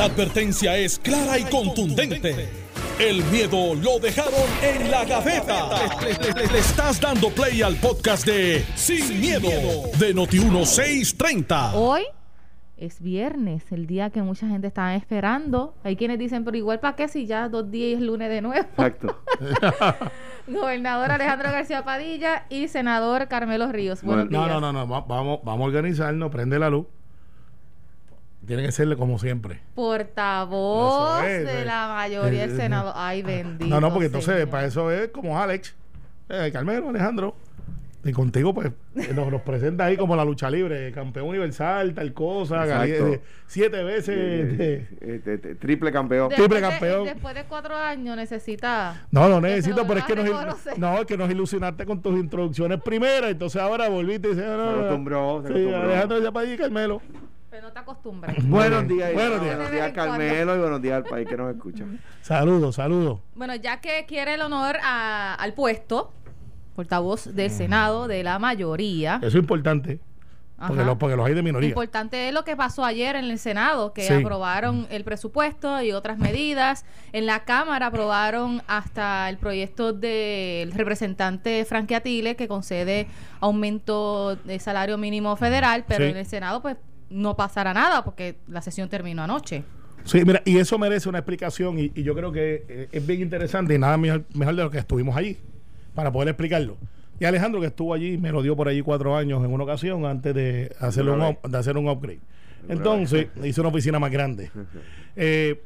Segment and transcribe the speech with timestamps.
[0.00, 2.48] La advertencia es clara y contundente.
[2.98, 5.68] El miedo lo dejaron en la gaveta.
[6.00, 9.50] Le, le estás dando play al podcast de Sin, miedo,
[9.98, 11.72] de Noti1630.
[11.74, 12.04] Hoy
[12.78, 15.74] es viernes, el día que mucha gente estaba esperando.
[15.84, 18.66] Hay quienes dicen, pero igual para qué si ya dos días es lunes de nuevo.
[18.70, 19.22] Exacto.
[20.48, 24.02] Gobernador Alejandro García Padilla y senador Carmelo Ríos.
[24.02, 24.88] Buenos No, no, no, no.
[24.88, 26.86] va- Vamos, vamos a organizarnos, prende la luz.
[28.46, 29.60] Tiene que serle como siempre.
[29.74, 31.64] Portavoz es, de eh.
[31.64, 32.92] la mayoría del Eh, Senado.
[32.96, 33.66] Ay, bendito.
[33.66, 34.48] No, no, porque entonces Señor.
[34.50, 35.74] para eso es como Alex,
[36.28, 37.34] eh, Carmelo, Alejandro.
[38.02, 42.14] Y contigo, pues, eh, nos, nos presenta ahí como la lucha libre, campeón universal, tal
[42.14, 44.08] cosa, eh, siete veces.
[44.16, 46.30] Eh, eh, eh, eh, triple campeón.
[46.30, 47.04] Después triple de- campeón.
[47.04, 49.06] después de cuatro años necesita.
[49.10, 50.30] No, no necesito, pero es que nos,
[50.78, 54.56] no no, que nos ilusionaste con tus introducciones primeras, entonces ahora volviste y dices, no,
[54.56, 54.78] no, Se no.
[54.80, 55.82] acostumbró, se Sí, acostumbró.
[55.82, 57.02] Alejandro ya para allí, Carmelo.
[57.50, 58.36] Pero no te acostumbras.
[58.46, 59.72] Buenos días, Buenos Buenos días.
[59.72, 60.12] días, en cuando.
[60.18, 61.84] Carmelo, y buenos días al país que nos escucha.
[62.22, 63.20] Saludos, saludos.
[63.34, 66.12] Bueno, ya que quiere el honor a- al puesto,
[66.76, 69.16] portavoz del Senado de la mayoría.
[69.16, 69.98] Eso es importante,
[70.66, 71.68] porque, los, porque los hay de minoría.
[71.70, 74.12] Importante es lo que pasó ayer en el Senado, que Sí.
[74.12, 76.84] aprobaron el presupuesto y otras medidas.
[77.12, 83.08] En la Cámara aprobaron hasta el proyecto del representante Frankie Atile, que concede
[83.40, 86.10] aumento de salario mínimo federal, pero Sí.
[86.12, 86.76] en el Senado pues
[87.10, 89.62] no pasará nada porque la sesión terminó anoche.
[90.04, 93.20] Sí, mira, y eso merece una explicación y, y yo creo que eh, es bien
[93.20, 95.36] interesante y nada mejor, mejor de lo que estuvimos allí
[95.94, 96.78] para poder explicarlo.
[97.18, 100.06] Y Alejandro que estuvo allí me lo dio por allí cuatro años en una ocasión
[100.06, 102.20] antes de hacerle un, up- de hacer un upgrade.
[102.68, 104.50] Entonces hizo una oficina más grande.
[105.16, 105.60] Eh,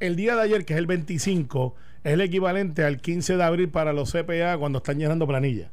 [0.00, 3.68] el día de ayer, que es el 25, es el equivalente al 15 de abril
[3.68, 5.70] para los CPA cuando están llenando planillas.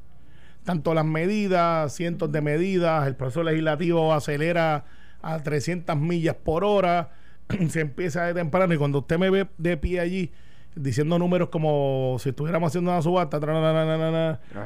[0.66, 4.86] Tanto las medidas, cientos de medidas, el proceso legislativo acelera
[5.22, 7.12] a 300 millas por hora,
[7.70, 10.32] se empieza de temprano y cuando usted me ve de pie allí
[10.76, 13.40] diciendo números como si estuviéramos haciendo una subasta,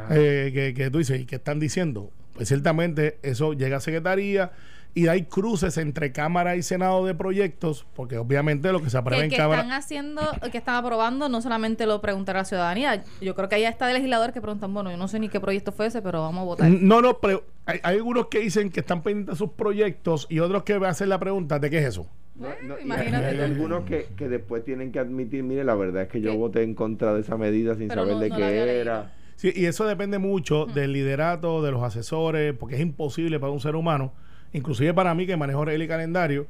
[0.09, 2.11] eh, que, que tú dices, ¿y qué están diciendo?
[2.33, 4.51] Pues ciertamente eso llega a secretaría
[4.95, 9.21] y hay cruces entre Cámara y Senado de proyectos, porque obviamente lo que se aprueba
[9.21, 9.61] Que, en que Cámara...
[9.61, 13.03] están haciendo, que están aprobando, no solamente lo preguntará la ciudadanía.
[13.21, 15.39] Yo creo que ahí está de legisladores que preguntan, bueno, yo no sé ni qué
[15.39, 16.69] proyecto fue ese, pero vamos a votar.
[16.69, 20.39] No, no, pero hay, hay algunos que dicen que están pendientes de sus proyectos y
[20.39, 22.07] otros que hacen la pregunta de qué es eso.
[22.35, 26.03] No, no, y imagínate hay algunos que, que después tienen que admitir, mire, la verdad
[26.03, 26.37] es que yo ¿Qué?
[26.37, 29.13] voté en contra de esa medida sin Pero saber no- de qué era.
[29.35, 33.59] Sí, y eso depende mucho del liderato, de los asesores, porque es imposible para un
[33.61, 34.13] ser humano,
[34.53, 36.47] inclusive para mí que manejo regla y calendario,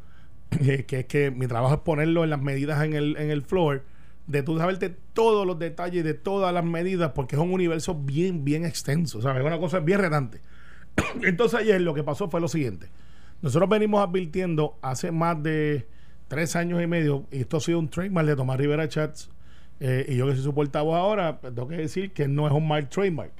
[0.60, 3.42] eh, que es que mi trabajo es ponerlo en las medidas en el, en el
[3.42, 3.84] floor,
[4.28, 8.46] de tú saberte todos los detalles de todas las medidas, porque es un universo bien,
[8.46, 9.42] bien extenso, ¿sabes?
[9.42, 10.42] Es una cosa bien retante.
[11.24, 12.90] Entonces ayer lo que pasó fue lo siguiente.
[13.42, 15.88] Nosotros venimos advirtiendo hace más de
[16.28, 19.31] tres años y medio, y esto ha sido un trademark de Tomás Rivera Chats,
[19.80, 22.54] eh, y yo que soy su portavoz ahora, pues, tengo que decir que no es
[22.54, 23.31] un mal trademark.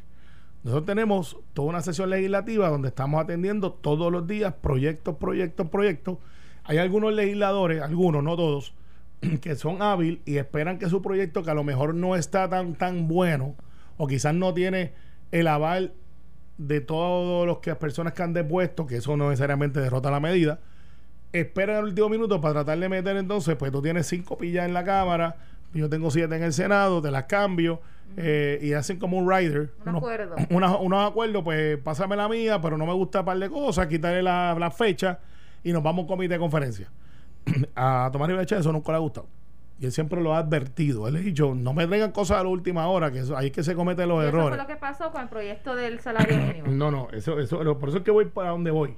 [0.64, 6.18] Nosotros tenemos toda una sesión legislativa donde estamos atendiendo todos los días proyectos, proyectos, proyectos.
[6.66, 8.74] Hay algunos legisladores, algunos, no todos,
[9.42, 12.76] que son hábiles y esperan que su proyecto, que a lo mejor no está tan,
[12.76, 13.56] tan bueno,
[13.98, 14.94] o quizás no tiene
[15.32, 15.94] el aval
[16.58, 20.20] de todos los que las personas que han depuesto, que eso no necesariamente derrota la
[20.20, 20.60] medida,
[21.32, 24.74] esperan el último minuto para tratar de meter entonces, pues tú tienes cinco pillas en
[24.74, 25.38] la Cámara,
[25.74, 27.82] yo tengo siete en el Senado, te las cambio,
[28.18, 29.72] eh, y hacen como un rider.
[29.84, 30.36] Un unos- acuerdo.
[30.50, 33.88] unos, unos acuerdos, pues pásame la mía, pero no me gusta un par de cosas,
[33.88, 35.20] quitarle la, la fecha
[35.64, 36.90] y nos vamos a un comité de conferencia.
[37.76, 39.28] a Tomás Rivera eso nunca le ha gustado.
[39.82, 41.08] Y él siempre lo ha advertido.
[41.08, 43.46] Él le ha dicho, no me traigan cosas a la última hora, que eso, ahí
[43.48, 44.50] es que se cometen los Y eso errores.
[44.50, 46.68] fue lo que pasó con el proyecto del salario mínimo.
[46.68, 48.98] No, no, eso, eso, por eso es que voy para donde voy.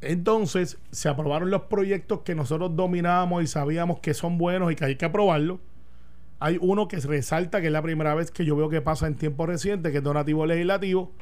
[0.00, 4.84] Entonces, se aprobaron los proyectos que nosotros dominábamos y sabíamos que son buenos y que
[4.84, 5.60] hay que aprobarlos.
[6.42, 9.14] Hay uno que resalta que es la primera vez que yo veo que pasa en
[9.14, 11.12] tiempo reciente, que es donativo legislativo,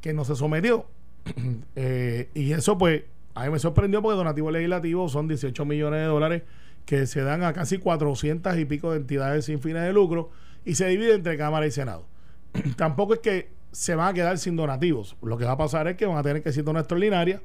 [0.00, 0.86] que no se sometió.
[1.76, 3.02] Eh, y eso, pues,
[3.34, 6.42] a mí me sorprendió porque donativo legislativo son 18 millones de dólares
[6.86, 10.30] que se dan a casi 400 y pico de entidades sin fines de lucro
[10.64, 12.06] y se divide entre Cámara y Senado.
[12.76, 15.16] Tampoco es que se van a quedar sin donativos.
[15.22, 17.42] Lo que va a pasar es que van a tener que ser una extraordinaria,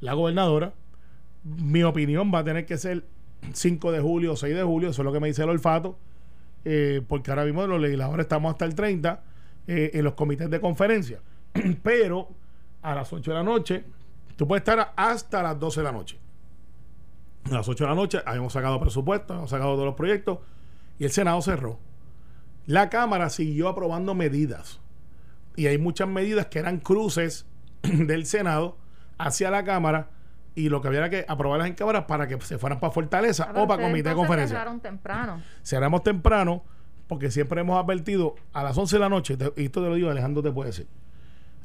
[0.00, 0.74] la gobernadora.
[1.44, 3.04] Mi opinión va a tener que ser
[3.54, 5.96] 5 de julio o 6 de julio, eso es lo que me dice el olfato,
[6.64, 9.22] eh, porque ahora mismo los legisladores estamos hasta el 30
[9.66, 11.20] eh, en los comités de conferencia.
[11.82, 12.28] Pero
[12.82, 13.84] a las 8 de la noche,
[14.36, 16.18] tú puedes estar hasta las 12 de la noche.
[17.44, 20.38] A las 8 de la noche habíamos sacado presupuesto, hemos sacado todos los proyectos
[20.98, 21.78] y el Senado cerró.
[22.66, 24.80] La Cámara siguió aprobando medidas
[25.56, 27.46] y hay muchas medidas que eran cruces
[27.82, 28.76] del Senado
[29.16, 30.10] hacia la Cámara
[30.58, 33.52] y lo que había era que aprobarlas en cámara para que se fueran para Fortaleza
[33.54, 34.56] Ah, o para comité de conferencia.
[34.58, 35.40] cerraron temprano.
[35.62, 36.64] Cerramos temprano
[37.06, 40.10] porque siempre hemos advertido a las 11 de la noche, y esto te lo digo,
[40.10, 40.88] Alejandro te puede decir,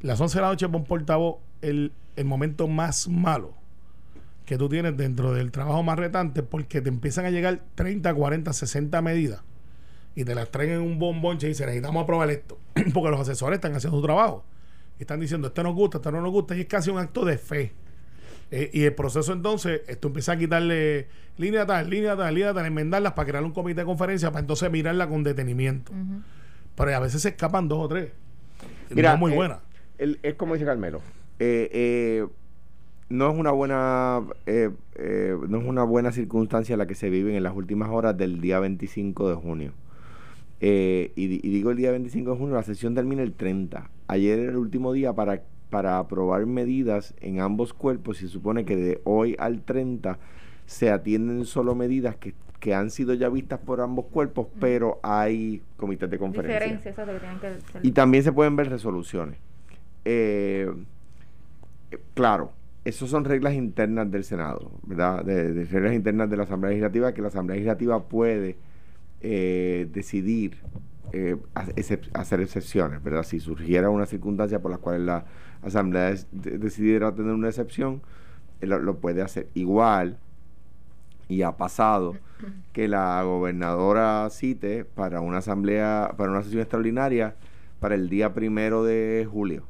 [0.02, 3.56] las 11 de la noche un portavoz el, el momento más malo
[4.46, 8.54] que tú tienes dentro del trabajo más retante porque te empiezan a llegar 30, 40,
[8.54, 9.42] 60 medidas
[10.14, 12.60] y te las traen en un bombonche y dicen necesitamos aprobar esto
[12.94, 14.46] porque los asesores están haciendo su trabajo
[15.00, 17.26] y están diciendo esto nos gusta, esto no nos gusta y es casi un acto
[17.26, 17.74] de fe
[18.56, 21.08] eh, y el proceso entonces, esto empieza a quitarle
[21.38, 24.70] línea tal, línea tal, línea tal, enmendarlas para crear un comité de conferencia para entonces
[24.72, 25.92] mirarla con detenimiento.
[26.76, 28.12] Pero a veces se escapan dos o tres.
[28.94, 29.60] Mira, no muy eh, buena.
[29.98, 31.02] el- es como dice Carmelo.
[31.40, 32.28] eh, eh,
[33.10, 37.36] no es una buena eh, eh, no es una buena circunstancia la que se vive
[37.36, 39.72] en las últimas horas del día 25 de junio.
[40.62, 43.90] Eh, y, y digo el día 25 de junio, la sesión termina el 30.
[44.08, 45.42] Ayer era el último día para,
[45.74, 48.18] para aprobar medidas en ambos cuerpos.
[48.18, 50.20] Se supone que de hoy al 30
[50.68, 55.64] se atienden solo medidas que, que han sido ya vistas por ambos cuerpos, pero hay
[55.76, 56.94] comités de conferencia.
[56.94, 57.34] Que
[57.72, 59.40] que Y también se pueden ver resoluciones.
[60.06, 60.72] Eh,
[62.14, 62.52] claro,
[62.86, 65.26] esas son reglas internas del Senado, ¿verdad?
[65.26, 68.58] De, de reglas internas de la Asamblea Legislativa que la Asamblea Legislativa puede
[69.22, 70.58] eh, decidir
[71.16, 73.22] eh, hacer excepciones, ¿verdad?
[73.22, 75.26] Si surgiera una circunstancia por la cual la
[75.66, 78.02] Asamblea decidiera tener una excepción,
[78.62, 79.48] eh, lo, lo puede hacer.
[79.54, 80.18] Igual,
[81.30, 82.16] y ha pasado
[82.74, 87.36] que la gobernadora cite para una asamblea, para una sesión extraordinaria
[87.80, 89.64] para el día primero de julio.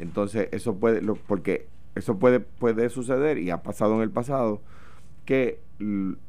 [0.00, 4.60] Entonces, eso puede, lo- porque eso puede, puede suceder y ha pasado en el pasado
[5.24, 5.60] que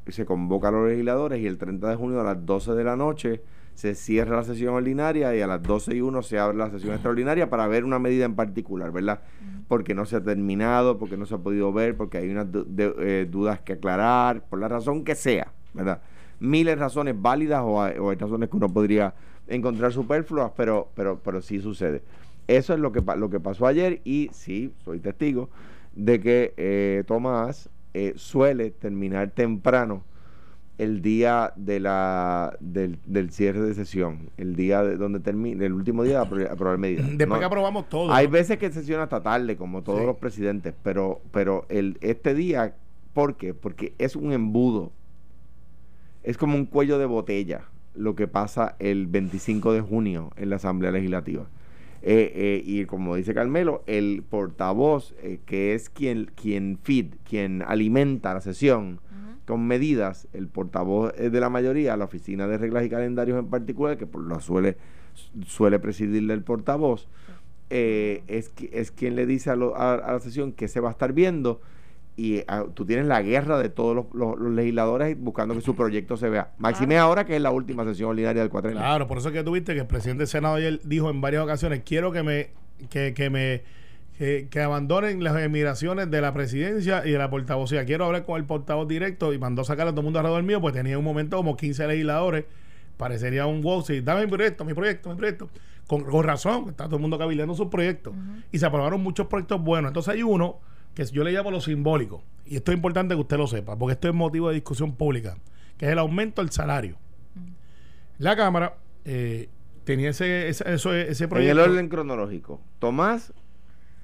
[0.08, 2.96] se convoca a los legisladores y el 30 de junio a las 12 de la
[2.96, 3.40] noche
[3.80, 6.92] se cierra la sesión ordinaria y a las 12 y 1 se abre la sesión
[6.92, 9.20] extraordinaria para ver una medida en particular, ¿verdad?
[9.68, 12.94] Porque no se ha terminado, porque no se ha podido ver, porque hay unas de-
[12.98, 16.02] eh, dudas que aclarar, por la razón que sea, ¿verdad?
[16.40, 19.14] Miles de razones válidas o hay, o hay razones que uno podría
[19.48, 22.02] encontrar superfluas, pero, pero, pero sí sucede.
[22.48, 25.48] Eso es lo que, lo que pasó ayer y sí, soy testigo
[25.94, 30.04] de que eh, Tomás eh, suele terminar temprano
[30.80, 35.74] el día de la del, del cierre de sesión, el día de, donde termina, el
[35.74, 37.06] último día de apro- aprobar medidas.
[37.18, 38.10] Después No- que aprobamos todo.
[38.12, 40.06] hay veces que sesiona hasta tarde, como todos Sí.
[40.06, 42.74] los presidentes, pero, pero el, este día,
[43.12, 43.52] ¿por qué?
[43.52, 44.90] Porque es un embudo.
[46.22, 47.62] Es como un cuello de botella
[47.94, 51.46] lo que pasa el 25 de junio en la Asamblea Legislativa.
[52.02, 57.60] Eh, eh, y como dice Carmelo, el portavoz, eh, que es quien, quien feed, quien
[57.62, 59.00] alimenta la sesión
[59.46, 63.46] con medidas, el portavoz eh, de la mayoría, la oficina de reglas y calendarios en
[63.46, 64.76] particular, que por lo suele,
[65.46, 67.08] suele presidirle el portavoz,
[67.70, 70.80] eh, es, qui- es quien le dice a, lo- a- a la sesión que se
[70.80, 71.60] va a estar viendo
[72.16, 75.74] y ah, tú tienes la guerra de todos los, los- los legisladores buscando que su
[75.74, 76.52] proyecto se vea.
[76.58, 78.78] Maxime ahora que es la última sesión ordinaria del cuatrenio.
[78.80, 81.42] Claro, por eso es que tuviste que el presidente del Senado ayer dijo en varias
[81.44, 82.50] ocasiones, quiero que me
[82.90, 83.62] que, que me
[84.20, 87.86] que, que abandonen las emigraciones de la presidencia y de la portavocía.
[87.86, 90.60] Quiero hablar con el portavoz directo y mandó sacar a todo el mundo alrededor mío,
[90.60, 92.44] pues tenía un momento como 15 legisladores.
[92.98, 95.48] Parecería un wow, sí, dame mi proyecto, mi proyecto, mi proyecto.
[95.86, 98.12] Con, con razón, está todo el mundo cabildeando sus proyectos.
[98.52, 99.88] Y se aprobaron muchos proyectos buenos.
[99.88, 100.58] Entonces hay uno
[100.92, 102.22] que yo le llamo lo simbólico.
[102.44, 105.38] Y esto es importante que usted lo sepa, porque esto es motivo de discusión pública,
[105.78, 106.96] que es el aumento del salario.
[108.18, 108.74] La Cámara
[109.06, 109.48] eh,
[109.84, 111.64] tenía ese, ese, eso- ese en proyecto.
[111.64, 113.32] el orden cronológico, Tomás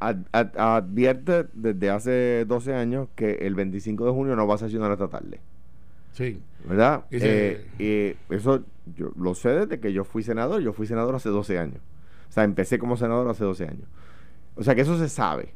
[0.01, 4.59] ad- ad- advierte desde hace 12 años que el 25 de junio no va a
[4.59, 5.41] sesionar esta tarde.
[6.13, 6.41] Sí.
[6.69, 7.05] ¿Verdad?
[7.79, 8.65] Eh, y eso
[8.97, 10.63] yo lo sé desde que yo fui senador.
[10.63, 11.81] Yo fui senador hace 12 años.
[12.29, 13.87] O sea, empecé como senador hace 12 años.
[14.57, 15.53] O sea que eso se sabe.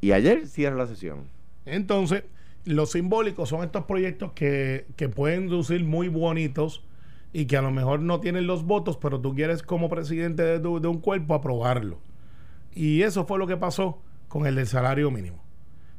[0.00, 1.24] Y ayer cierra la sesión.
[1.64, 2.22] Entonces,
[2.64, 6.84] los simbólicos son estos proyectos que, que pueden lucir muy bonitos
[7.32, 10.60] y que a lo mejor no tienen los votos, pero tú quieres como presidente de,
[10.60, 11.98] tu- de un cuerpo aprobarlo.
[12.76, 15.42] Y eso fue lo que pasó con el del salario mínimo.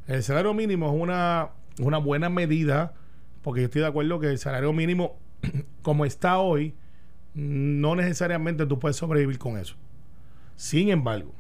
[0.08, 1.50] El salario mínimo es una,
[1.82, 2.94] una buena medida,
[3.42, 5.18] porque yo estoy de acuerdo que el salario mínimo,
[5.82, 6.76] como está hoy,
[7.34, 9.76] no necesariamente tú puedes sobrevivir con eso.
[10.56, 11.34] Sin embargo,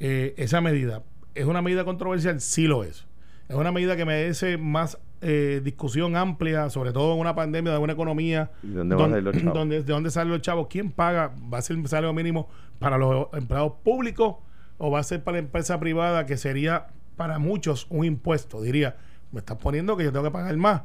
[0.00, 1.02] eh, esa medida
[1.34, 3.06] es una medida controversial, sí lo es.
[3.48, 7.78] Es una medida que merece más eh, discusión amplia, sobre todo en una pandemia de
[7.78, 8.50] una economía.
[8.62, 9.58] ¿Y dónde a salir los chavos?
[9.58, 10.66] donde- ¿De dónde salen los chavos?
[10.68, 11.32] ¿Quién paga?
[11.52, 14.36] ¿Va a ser el salario mínimo para los empleados públicos
[14.78, 18.62] o va a ser para la empresa privada que sería para muchos un impuesto?
[18.62, 18.96] Diría,
[19.32, 20.82] me estás poniendo que yo tengo que pagar más.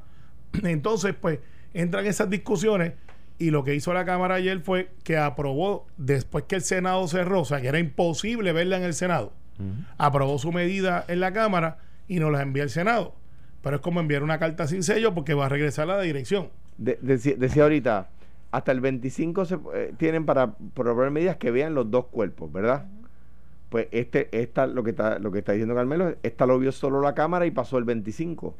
[0.63, 1.39] Entonces, pues,
[1.73, 2.93] entran esas discusiones
[3.39, 7.41] y lo que hizo la Cámara ayer fue que aprobó, después que el Senado cerró,
[7.41, 9.33] o sea, que era imposible verla en el Senado,
[9.97, 13.15] aprobó su medida en la Cámara y nos las envía al Senado.
[13.61, 16.49] Pero es como enviar una carta sin sello porque va a regresar a la dirección.
[16.77, 18.09] De- decía, decía ahorita,
[18.51, 22.85] hasta el 25 se, eh, tienen para probar medidas que vean los dos cuerpos, ¿verdad?
[23.73, 27.01] Pues este, esta, lo que está, lo que está diciendo Carmelo, esta lo vio solo
[27.01, 28.55] la cámara y pasó el 25.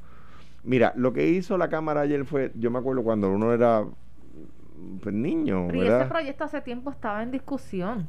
[0.63, 3.85] Mira, lo que hizo la cámara ayer fue, yo me acuerdo cuando uno era
[5.03, 6.09] pues, niño, Pero y ese ¿verdad?
[6.09, 8.07] proyecto hace tiempo estaba en discusión.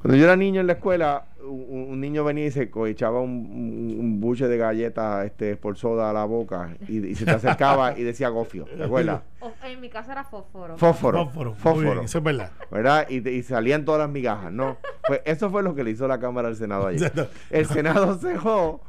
[0.00, 3.30] Cuando yo era niño en la escuela, un, un niño venía y se echaba un,
[3.30, 7.32] un, un buche de galletas este, por soda a la boca y, y se te
[7.32, 9.22] acercaba y decía gofio, ¿te acuerdas?
[9.40, 10.76] O- en mi casa era fósforo.
[10.76, 11.24] Fósforo.
[11.26, 11.54] Fósforo.
[11.54, 11.92] Fósforo.
[11.92, 12.50] bien, eso es verdad.
[12.70, 13.08] ¿verdad?
[13.08, 14.78] Y, salían todas las migajas, ¿no?
[15.06, 17.12] Pues eso fue lo que le hizo la Cámara al Senado ayer.
[17.50, 18.80] El Senado cejó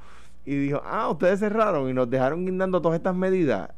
[0.46, 3.70] y dijo, ah, ustedes cerraron y nos dejaron guindando todas estas medidas.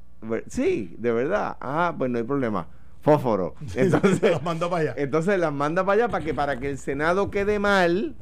[0.47, 1.57] Sí, de verdad.
[1.59, 2.67] Ah, pues no hay problema.
[3.01, 3.55] Fósforo.
[3.75, 4.93] Entonces, Los mandó para allá.
[4.97, 8.15] entonces las manda para allá para que, para que el Senado quede mal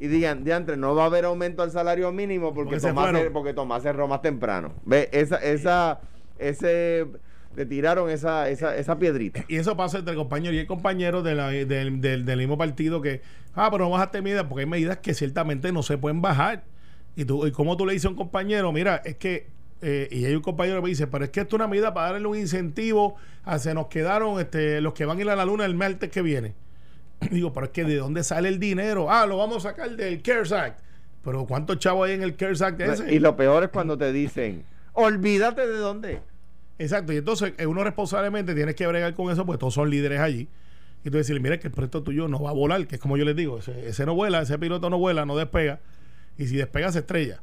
[0.00, 3.30] y digan, diantre, no va a haber aumento al salario mínimo porque, Porque Tomás, se-
[3.30, 4.74] porque Tomás cerró más temprano.
[4.84, 6.00] Ve, esa, esa,
[6.38, 7.06] ese,
[7.54, 9.44] le tiraron esa, esa, esa piedrita.
[9.46, 13.22] Y eso pasa entre compañeros y hay compañeros de la- del mismo partido que,
[13.54, 16.64] ah, pero no bajaste medidas, porque hay medidas que ciertamente no se pueden bajar.
[17.14, 19.46] Y tú, y como tú le dices a un compañero, mira, es que,
[19.80, 21.94] eh, y hay un compañero que me dice, pero es que esto es una medida
[21.94, 23.14] para darle un incentivo
[23.44, 26.10] a se nos quedaron este, los que van a ir a la luna el martes
[26.10, 26.54] que viene.
[27.30, 29.10] Digo, pero es que ¿de dónde sale el dinero?
[29.10, 30.80] Ah, lo vamos a sacar del CARES Act.
[31.22, 33.14] Pero ¿cuántos chavos hay en el CARES Act ese?
[33.14, 36.20] Y lo peor es cuando te dicen, olvídate de dónde.
[36.78, 40.20] Exacto, y entonces eh, uno responsablemente tienes que bregar con eso, pues todos son líderes
[40.20, 40.48] allí.
[41.04, 43.16] Y tú decirle, mira que el proyecto tuyo no va a volar, que es como
[43.16, 45.80] yo les digo, ese, ese no vuela, ese piloto no vuela, no despega,
[46.38, 47.40] y si despega se estrella.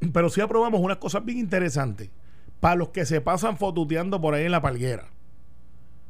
[0.12, 2.10] Pero sí aprobamos unas cosas bien interesantes
[2.60, 5.08] para los que se pasan fotuteando por ahí en la palguera.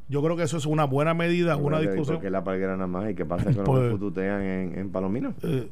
[0.08, 2.16] Yo creo que eso es una buena medida, una discusión.
[2.16, 4.90] Porque la palguera nada más y qué pasa con Pues- los que fututean en, en
[4.90, 5.34] Palomino.
[5.42, 5.68] Eh,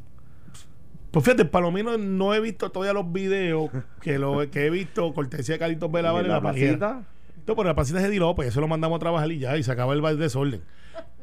[1.10, 3.70] pues fíjate, Palomino no he visto todavía los videos
[4.02, 7.02] que lo que he visto, cortesía de Carlitos Vela ¿Y en la, la palguera.
[7.46, 9.62] No, pero la pasita es Eddie López, eso lo mandamos a trabajar y ya, y
[9.62, 10.60] se acaba el desorden.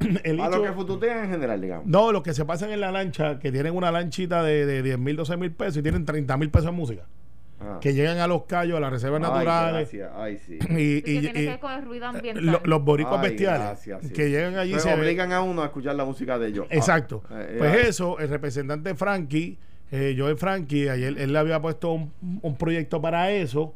[0.24, 1.86] El A hecho- los que fututean en general, digamos.
[1.86, 4.98] no, los que se pasan en la lancha, que tienen una lanchita de, de 10
[4.98, 7.02] mil, 12 mil pesos y tienen 30 mil pesos en música,
[7.60, 7.78] Ah.
[7.80, 9.90] que llegan a los callos, a las reservas Ay, naturales.
[10.16, 10.58] Ay, sí.
[10.70, 12.44] y, Y que y- tiene que y- ver con el ruido ambiental.
[12.44, 14.12] lo- los boricos Ay, bestiales, gracias, sí.
[14.12, 16.66] que llegan allí Pues se obligan a uno a escuchar la música de ellos.
[16.70, 17.22] Ah, Exacto.
[17.30, 17.88] eh, pues ah.
[17.88, 19.56] eso, el representante Frankie,
[19.92, 23.72] eh, Joel Frankie, ayer él le había puesto un, un proyecto para eso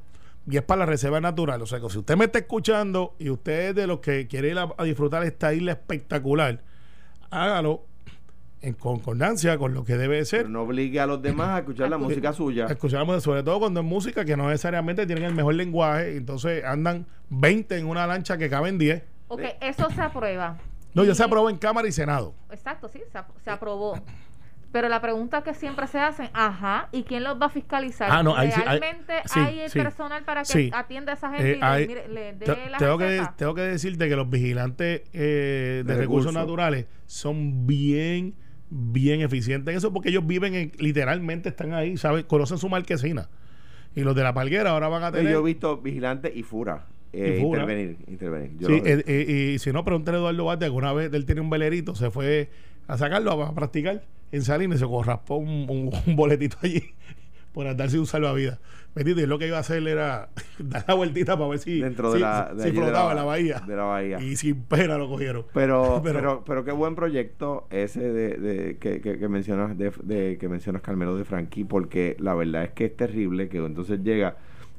[0.50, 1.62] y es para la reserva natural.
[1.62, 4.48] O sea, que si usted me está escuchando y usted es de los que quiere
[4.50, 6.60] ir a, a disfrutar esta isla espectacular,
[7.30, 7.84] hágalo
[8.60, 10.40] en concordancia con lo que debe ser.
[10.40, 12.66] Pero no obligue a los demás a escuchar la música suya.
[12.66, 17.06] Escuchamos sobre todo cuando es música que no necesariamente tienen el mejor lenguaje, entonces andan
[17.30, 19.02] 20 en una lancha que caben 10.
[19.28, 20.56] Ok, eso se aprueba.
[20.94, 22.34] No, ya se aprobó en Cámara y Senado.
[22.50, 24.00] Exacto, sí, se, ap- se aprobó.
[24.72, 28.08] Pero la pregunta que siempre se hacen, ajá, ¿y quién los va a fiscalizar?
[28.10, 30.70] Ah, no, ahí sí, ahí- ¿Realmente sí, hay el sí, personal para que sí.
[30.74, 33.22] atienda a esa gente Eh, y le, hay- mire- le dé te- la tengo, que,
[33.36, 36.34] tengo que decirte que los vigilantes eh, de, De recursos recursos.
[36.34, 38.34] naturales son bien,
[38.70, 42.24] bien eficientes en eso porque ellos viven en, literalmente están ahí, ¿sabes?
[42.24, 43.28] Conocen su marquesina.
[43.96, 45.32] Y los de la palguera ahora van a tener.
[45.32, 47.62] Yo he visto Vigilante y Fura, eh, Y Fura.
[47.62, 47.96] intervenir.
[48.06, 48.50] intervenir.
[48.58, 51.40] Yo Sí, eh, eh, y si no, pregúntale a Eduardo Bate, alguna vez él tiene
[51.40, 52.50] un velerito, se fue
[52.86, 56.82] a sacarlo a, a practicar en Salinas y se raspó un, un- un boletito allí
[57.52, 58.58] por andarse un salvavidas.
[58.94, 62.08] Bendito, y lo que iba a hacer era dar la vueltita para ver si, dentro
[62.10, 63.60] si- de la, de si de flotaba en la bahía.
[63.66, 64.20] De la bahía.
[64.20, 65.44] Y sin pena lo cogieron.
[65.54, 69.92] Pero, Pero- pero, pero, qué buen proyecto ese de, de- que, que, que mencionas de,
[70.02, 74.00] de- que mencionas Carmelo de Frankie, porque la verdad es que es terrible que entonces
[74.02, 74.36] llega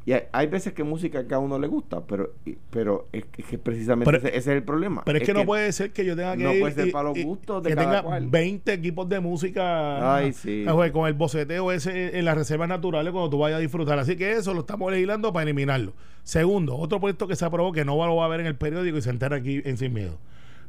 [0.10, 2.34] y hay, hay veces que música que a uno le gusta, pero
[2.72, 5.04] pero es, que- es que precisamente Pero- ese, ese es el problema.
[5.06, 7.10] Pero es, que, no puede ser que yo tenga que no ir puede ser para
[7.10, 8.28] los y- gustos de que cada tenga cual.
[8.28, 10.66] 20 equipos de música Ay, sí.
[10.92, 14.00] con el boceteo ese en las reservas naturales cuando tú vayas a disfrutar.
[14.00, 15.94] Así que eso lo estamos legislando para eliminarlo.
[16.24, 18.56] Segundo, otro proyecto que se aprobó que no va- lo va a ver en el
[18.56, 20.18] periódico y se entera aquí en Sin Miedo.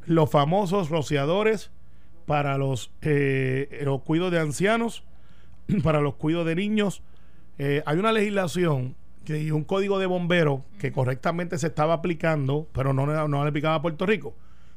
[0.04, 1.70] Los famosos rociadores
[2.26, 5.02] para los, eh, los cuidos de ancianos,
[5.82, 7.02] para los cuidos de niños.
[7.58, 12.92] Eh, hay una legislación y un código de bomberos que correctamente se estaba aplicando, pero
[12.92, 14.34] no, no le aplicaba a Puerto Rico.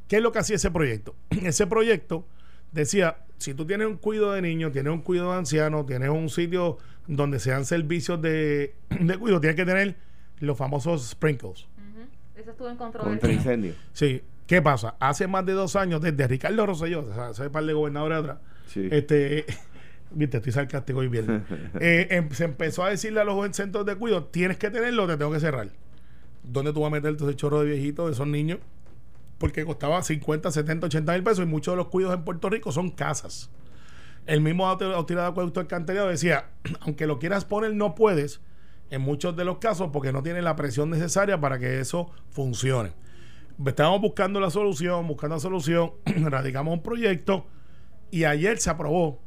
[0.07, 1.15] ¿Qué es lo que hacía ese proyecto?
[1.43, 2.27] ese proyecto
[2.71, 6.29] decía, si tú tienes un cuido de niños, tienes un cuido de ancianos, tienes un
[6.29, 9.95] sitio donde se dan servicios de, de cuido, tienes que tener
[10.39, 11.67] los famosos sprinkles.
[12.35, 13.33] Eso estuvo en Contra controversia.
[13.53, 13.73] incendio.
[13.93, 14.21] Sí.
[14.47, 14.95] ¿Qué pasa?
[14.99, 18.37] Hace más de dos años, desde Ricardo Rosselló, o sea, ese par de gobernadores atrás,
[18.67, 18.87] Sí.
[18.91, 19.45] este,
[20.13, 21.45] viste, estoy sarcástico hoy bien.
[21.79, 25.17] Eh, em- se empezó a decirle a los centros de cuidado, tienes que tenerlo, te
[25.17, 25.69] tengo que cerrar.
[26.43, 28.59] ¿Dónde tú vas a meter todo ese chorro de viejitos, de esos niños?
[29.37, 32.71] Porque costaba 50, 70, 80 mil pesos y muchos de los cuidos en Puerto Rico
[32.71, 33.49] son casas.
[34.25, 36.45] El mismo auto- autoridad de acueducto alcantarillado decía,
[36.81, 38.41] aunque lo quieras poner, no puedes
[38.89, 42.91] en muchos de los casos porque no tiene la presión necesaria para que eso funcione.
[43.65, 47.45] Estábamos buscando la solución, buscando la solución, radicamos un proyecto
[48.11, 49.21] y ayer se aprobó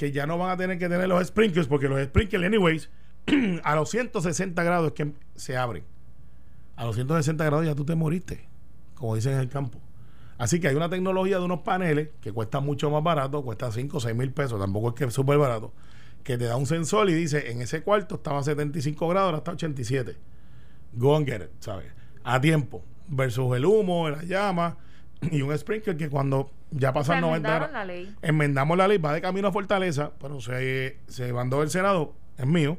[0.00, 2.88] que ya no van a tener que tener los sprinklers porque los sprinklers, anyways,
[3.64, 5.84] a los 160 grados que se abren.
[6.74, 8.48] A los 160 grados ya tú te moriste,
[8.94, 9.78] como dicen en el campo.
[10.38, 13.94] Así que hay una tecnología de unos paneles que cuesta mucho más barato, cuesta 5
[13.94, 15.74] o 6 mil pesos, tampoco es que es súper barato,
[16.24, 19.38] que te da un sensor y dice, en ese cuarto estaba a 75 grados, ahora
[19.38, 20.16] está a 87.
[20.94, 21.92] Go and get it, ¿sabes?
[22.24, 24.78] A tiempo, versus el humo, la llama
[25.30, 28.14] y un sprinkler que cuando ya pasan Se 90 enmendaron grados la ley.
[28.22, 32.46] enmendamos la ley, va de camino a Fortaleza, pero se, se mandó del Senado, es
[32.46, 32.78] mío,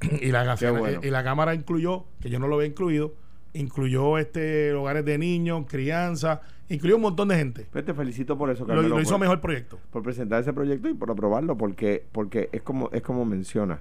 [0.20, 1.00] y la, bueno.
[1.02, 3.14] y la Cámara incluyó, que yo no lo había incluido,
[3.54, 7.66] incluyó este hogares de niños, crianza, incluyó un montón de gente.
[7.72, 9.78] Pues te felicito por eso, Lo, Carmelo, lo hizo por- mejor proyecto.
[9.90, 13.80] por presentar ese proyecto y por aprobarlo, porque, porque es como, es como menciona.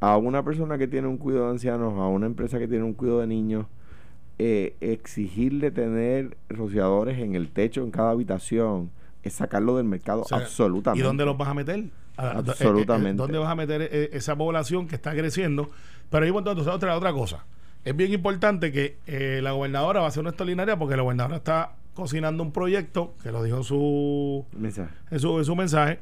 [0.00, 2.94] A una persona que tiene un cuidado de ancianos, a una empresa que tiene un
[2.94, 3.66] cuidado de niños,
[4.44, 8.90] eh, exigirle tener rociadores en el techo, en cada habitación,
[9.22, 11.00] es sacarlo del mercado O sea, absolutamente.
[11.00, 11.84] ¿Y dónde los vas a meter?
[12.16, 13.10] Absolutamente.
[13.10, 15.70] eh, eh, ¿Dónde vas a meter eh, esa población que está creciendo?
[16.10, 17.44] Pero hay entonces otra, otra cosa.
[17.84, 21.36] Es bien importante que eh, la gobernadora va a hacer una extraordinaria porque la gobernadora
[21.36, 24.92] está cocinando un proyecto, que lo dijo en su, Mensaje.
[25.10, 26.00] en su, en su mensaje,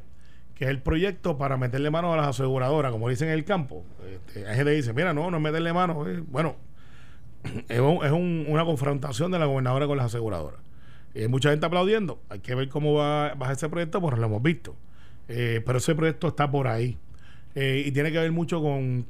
[0.54, 3.84] que es el proyecto para meterle mano a las aseguradoras, como dicen en el campo.
[4.08, 6.06] Este, hay gente que dice, mira, no, no es meterle mano.
[6.08, 6.56] eh, bueno,
[7.68, 10.60] es, un- es un- una confrontación de la gobernadora con las aseguradoras.
[11.14, 12.20] Hay mucha gente aplaudiendo.
[12.28, 14.76] Hay que ver cómo va, va ese proyecto, porque lo hemos visto.
[15.28, 16.98] Eh, pero ese proyecto está por ahí.
[17.54, 19.06] Eh, y tiene que ver mucho con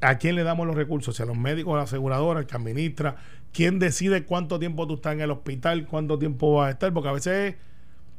[0.00, 2.56] a quién le damos los recursos, si a los médicos, a la aseguradora, el que
[2.56, 3.16] administra,
[3.52, 7.08] quién decide cuánto tiempo tú estás en el hospital, cuánto tiempo vas a estar, porque
[7.08, 7.56] a veces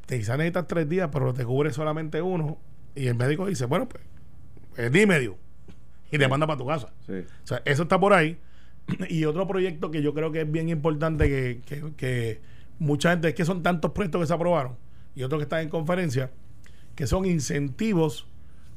[0.05, 2.57] te quizás necesitas tres días, pero te cubre solamente uno,
[2.95, 4.03] y el médico dice, bueno, pues,
[4.91, 5.35] dime, Dios,
[6.11, 6.89] y te manda para tu casa.
[7.07, 7.13] Sí.
[7.43, 8.37] O sea, eso está por ahí.
[9.09, 12.41] Y otro proyecto que yo creo que es bien importante que, que- que
[12.79, 14.77] mucha gente, es que son tantos proyectos que se aprobaron
[15.15, 16.31] y otros que están en conferencia,
[16.95, 18.27] que son incentivos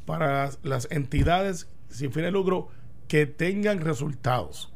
[0.05, 2.69] para las, entidades sin fin de lucro
[3.09, 4.73] que tengan resultados.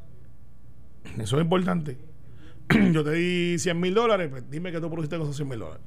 [1.18, 1.96] Eso es importante.
[2.92, 5.58] Yo te di 100 mil dólares, pues dime que tú produciste con esos 100 mil
[5.58, 5.82] dólares.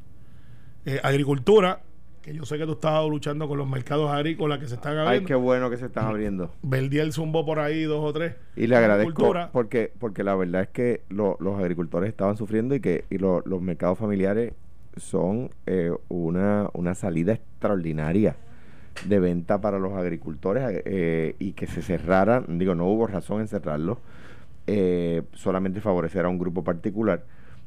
[0.85, 1.81] Eh, agricultura,
[2.23, 5.05] que yo sé que tú estabas luchando con los mercados agrícolas que se están Ay,
[5.05, 5.27] abriendo.
[5.27, 6.51] qué bueno que se están abriendo.
[6.61, 8.35] Verdiel zumbó por ahí dos o tres.
[8.55, 12.79] Y le agradezco porque porque la verdad es que lo- los agricultores estaban sufriendo y
[12.79, 14.53] que y lo- los mercados familiares
[14.95, 18.37] son eh, una, una salida extraordinaria
[19.05, 23.47] de venta para los agricultores eh, y que se cerraran, digo, no hubo razón en
[23.49, 23.99] cerrarlo,
[24.67, 27.23] eh, solamente favorecer a un grupo particular.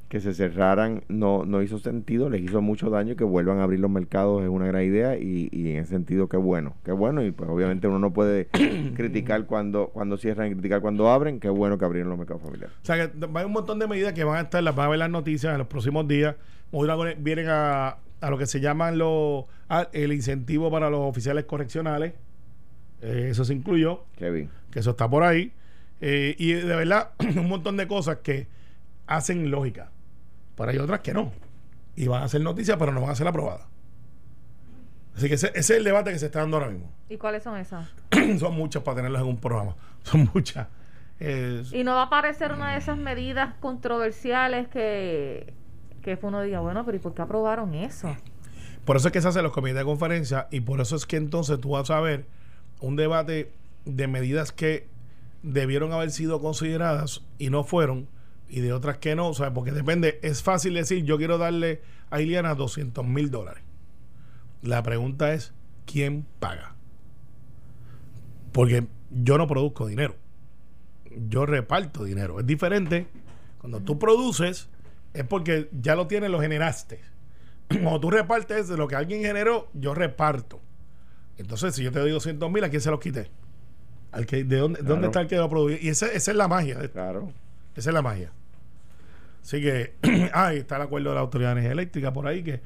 [0.09, 3.81] Que se cerraran no, no hizo sentido, les hizo mucho daño, que vuelvan a abrir
[3.81, 7.25] los mercados es una gran idea y, y en ese sentido qué bueno, qué bueno
[7.25, 8.47] y pues obviamente uno no puede
[8.95, 12.77] criticar cuando, cuando cierran y criticar cuando abren, qué bueno que abrieron los mercados familiares.
[12.83, 14.91] O sea, que hay un montón de medidas que van a estar, las van a
[14.91, 16.37] ver las noticias en los próximos días.
[16.71, 16.89] Hoy
[17.19, 22.13] vienen a, a lo que se llaman los, a- el incentivo para los oficiales correccionales.
[23.03, 24.05] Eh, eso se incluyó,
[24.71, 25.53] que eso está por ahí.
[26.01, 28.47] Eh, y de verdad, un montón de cosas que
[29.09, 29.91] hacen lógica.
[30.57, 31.33] Pero hay otras que no.
[31.95, 33.67] Y van a ser noticias, pero no van a ser aprobadas.
[35.17, 36.93] Así que ese, ese es el debate que se está dando ahora mismo.
[37.09, 37.89] ¿Y cuáles son esas?
[38.39, 39.75] Son muchas para tenerlas en un programa.
[40.03, 40.67] Son muchas.
[41.21, 45.55] Eh, Y no va a aparecer una de esas medidas controversiales que,
[46.03, 48.15] que uno diga, bueno, pero ¿y por qué aprobaron eso?
[48.85, 51.17] Por eso es que se hacen los comités de conferencia y por eso es que
[51.17, 52.27] entonces tú vas a ver
[52.81, 53.51] un debate
[53.87, 54.87] de medidas que
[55.43, 58.07] debieron haber sido consideradas y no fueron
[58.49, 61.83] y de otras que no, o sea, porque depende, es fácil decir yo quiero darle
[62.11, 63.63] a Iliana 200 mil dólares.
[64.63, 65.53] La pregunta es,
[65.85, 66.75] ¿quién paga?
[68.53, 70.17] Porque yo no produzco dinero,
[71.29, 72.41] yo reparto dinero.
[72.41, 73.07] Es diferente,
[73.59, 74.69] cuando tú produces
[75.15, 77.01] es porque ya lo tienes, lo generaste
[77.69, 80.61] cuando tú repartes de lo que alguien generó, yo reparto.
[81.39, 83.31] Entonces, si yo te doy 200 mil, ¿a quién se los quité?
[84.13, 84.95] Al que, ¿De dónde, Claro.
[84.95, 85.77] dónde está el que lo produjo?
[85.79, 86.79] Y esa, esa es la magia.
[86.79, 86.95] de esto.
[86.95, 87.33] Claro.
[87.77, 88.33] Esa es la magia.
[89.43, 89.95] Así que,
[90.35, 92.61] ahí está el acuerdo de la Autoridad de Energía Eléctrica por ahí que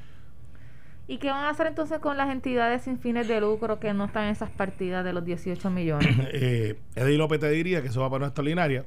[1.06, 4.04] ¿Y qué van a hacer entonces con las entidades sin fines de lucro que no
[4.04, 6.06] están en esas partidas de los 18 millones?
[6.32, 8.84] eh, Eddie López te diría que eso va para una extraordinaria.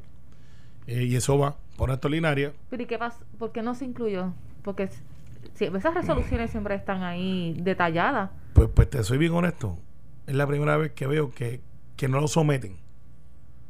[0.87, 2.53] eh, y eso va por una extraordinaria.
[2.69, 3.19] Pero ¿y qué pasa?
[3.37, 4.33] ¿Por qué no se incluyó?
[4.63, 4.87] Porque
[5.53, 8.29] si- esas resoluciones siempre están ahí detalladas.
[8.53, 9.77] Pues, pues te soy bien honesto.
[10.25, 11.59] Es la primera vez que veo que,
[11.97, 12.77] que no lo someten.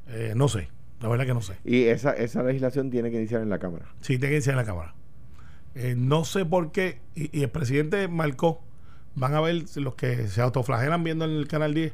[0.09, 0.69] Eh, no sé.
[1.03, 1.53] La verdad que no sé.
[1.65, 3.85] Y esa, esa legislación tiene que iniciar en la Cámara.
[4.01, 4.95] Sí, tiene que iniciar en la Cámara.
[5.75, 8.61] Eh, no sé por qué, y, y el presidente marcó
[9.15, 11.93] van a ver los que se autoflagelan viendo en el canal 10.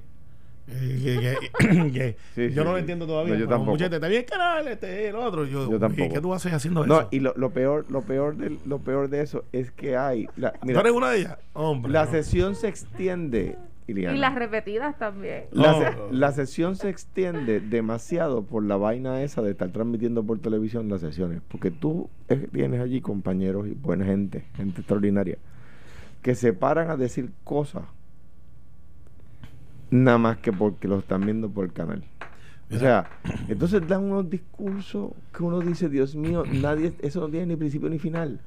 [0.68, 3.34] eh, que- que- que Sí, yo sí, no lo entiendo todavía.
[3.34, 3.72] No, yo tampoco.
[3.72, 5.46] mucha gente, está bien el canal, este, el otro.
[5.46, 6.04] Yo, Yo tampoco.
[6.06, 7.08] ¿y ¿Qué tú haces haciendo No, eso?
[7.12, 10.28] y lo, lo peor, lo peor de, lo peor de eso es que hay.
[10.38, 11.38] La, ¿Tú mira, eres una de ellas?
[11.54, 11.92] Hombre.
[11.92, 12.12] la no.
[12.12, 13.58] sesión se extiende.
[13.90, 14.16] Iliana.
[14.16, 15.46] Y las repetidas también.
[15.52, 20.40] La, se- la sesión se extiende demasiado por la vaina esa de estar transmitiendo por
[20.40, 21.42] televisión las sesiones.
[21.48, 22.10] Porque tú
[22.52, 25.38] tienes allí compañeros y buena gente, gente extraordinaria,
[26.22, 27.84] que se paran a decir cosas
[29.92, 32.04] nada más que porque lo están viendo por el canal.
[32.72, 33.10] O sea,
[33.48, 37.90] entonces dan unos discursos que uno dice, Dios mío, nadie, eso no tiene ni principio
[37.90, 38.40] ni final.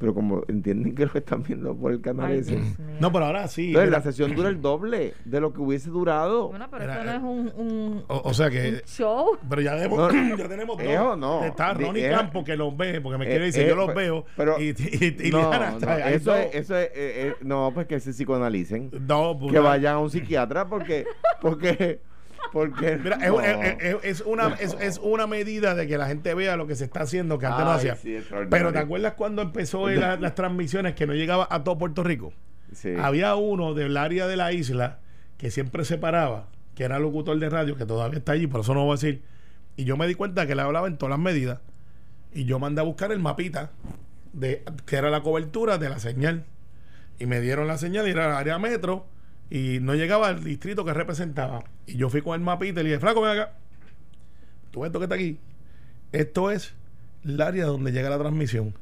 [0.00, 2.58] Pero como entienden que lo están viendo por el canal Ay, ese.
[3.00, 3.66] No, pero ahora sí.
[3.68, 6.48] Entonces la sesión dura el doble de lo que hubiese durado.
[6.48, 8.82] Bueno, pero esto no eh, es un, un, o, o sea un que.
[8.86, 9.36] show.
[9.46, 10.86] Pero ya, debemos, No, ya tenemos dos.
[10.86, 11.44] eso no.
[11.44, 13.88] Está Ronnie eh, Campo que los ve, porque me eh, quiere decir, eh, yo los
[13.88, 14.24] pe- veo.
[14.38, 18.14] pero- y, y, y no, eso es, eso es, eh, eh, no, pues que se
[18.14, 18.90] psicoanalicen.
[19.06, 21.04] No, pues, Que vayan a un psiquiatra porque,
[21.42, 22.00] porque,
[22.52, 22.96] porque.
[23.02, 23.40] Mira, es, no.
[23.40, 26.74] es- es- es una, es, es una medida de que la gente vea lo que
[26.76, 27.96] se está haciendo que antes no hacía.
[27.96, 28.18] sí.
[28.50, 32.32] Pero ¿te acuerdas cuando empezó la- las transmisiones que no llegaba a todo Puerto Rico?
[32.72, 32.94] Sí.
[32.98, 34.98] Había uno del área de la isla
[35.38, 38.74] que siempre se paraba, que era locutor de radio, que todavía está allí, por eso
[38.74, 39.22] no lo voy a decir.
[39.76, 41.60] Y yo me di cuenta que le hablaba en todas las medidas.
[42.32, 43.70] Y yo mandé a buscar el mapita
[44.32, 46.44] de que era la cobertura de la señal.
[47.18, 49.06] Y me dieron la señal y era el área metro.
[49.50, 51.64] Y no llegaba al distrito que representaba.
[51.86, 53.54] Y yo fui con el mapita y le dije, Flaco, ven acá.
[54.70, 55.38] Tú ves esto que está aquí.
[56.12, 56.74] Esto es
[57.24, 58.74] el área donde llega la transmisión.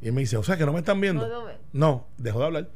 [0.00, 1.28] Y él me dice, o sea que no me están viendo.
[1.28, 1.46] No.
[1.72, 2.68] No, dejó de hablar.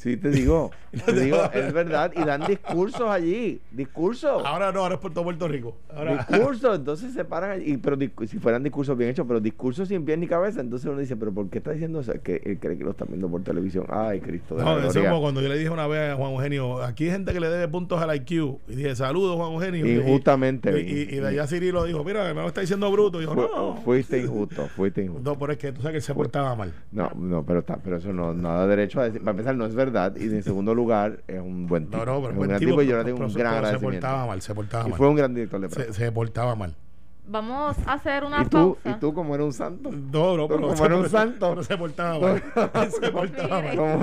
[0.00, 0.70] Sí, te digo.
[1.04, 2.10] te digo, es verdad.
[2.16, 3.60] Y dan discursos allí.
[3.70, 4.42] Discursos.
[4.46, 5.76] Ahora no, ahora es por todo Puerto Rico.
[5.94, 7.72] Ahora, Discursos, entonces se paran allí.
[7.72, 10.98] Y, pero si fueran discursos bien hechos, pero discursos sin pie ni cabeza, entonces uno
[10.98, 12.12] dice, pero ¿por qué está diciendo eso?
[12.14, 13.84] Es que él cree que lo están viendo por televisión.
[13.90, 16.32] Ay, Cristo de no, la eso como cuando yo le dije una vez a Juan
[16.32, 18.30] Eugenio, aquí hay gente que le debe puntos al IQ.
[18.68, 19.86] Y dije, saludos Juan Eugenio.
[19.86, 20.80] Injustamente.
[20.80, 23.20] Y, y- y de allá Cirilo dijo, mira, me lo está diciendo bruto.
[23.20, 23.76] Y Fu- no.
[23.84, 25.30] Fuiste injusto, fuiste injusto.
[25.30, 26.72] No, pero es que tú sabes que él se portaba mal.
[26.90, 29.20] No, no, pero está, pero eso no, no da derecho a decir.
[29.20, 29.89] Para empezar, no es verdad.
[30.16, 31.98] Y en segundo lugar, es un buen tipo.
[31.98, 33.34] No, no, pero es un buen gran tipo, tipo y yo le tengo un gran
[33.34, 34.06] pero se agradecimiento.
[34.06, 34.98] portaba mal, se portaba Y mal.
[34.98, 35.92] fue un gran director de prensa.
[35.92, 36.74] Se, se portaba mal.
[37.28, 38.90] Vamos a hacer una ¿Y tú, pausa.
[38.96, 39.90] y tú como eres un santo.
[39.92, 41.50] No, no, pero, Como era un santo.
[41.50, 42.42] pero se portaba mal.
[42.90, 44.02] se portaba mal.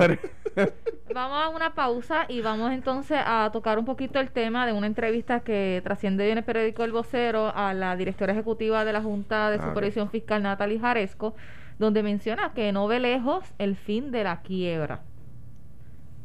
[0.56, 0.72] Eres-
[1.14, 4.86] Vamos a una pausa y vamos entonces a tocar un poquito el tema de una
[4.86, 9.50] entrevista que trasciende en el periódico El Vocero a la directora ejecutiva de la Junta
[9.50, 9.68] de Ah.
[9.68, 11.34] Supervisión Fiscal, Natalie Jaresco,
[11.78, 15.00] donde menciona que no ve lejos el fin de la quiebra.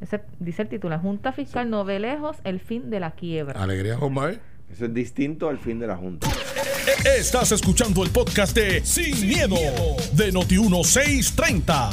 [0.01, 3.61] Ese, dice el título, Junta Fiscal no ve lejos el fin de la quiebra.
[3.61, 4.39] Alegría, Omar.
[4.71, 6.27] Eso es distinto al fin de la Junta.
[7.05, 9.55] Estás escuchando el podcast de Sin, miedo,
[10.13, 11.89] de Noti1630.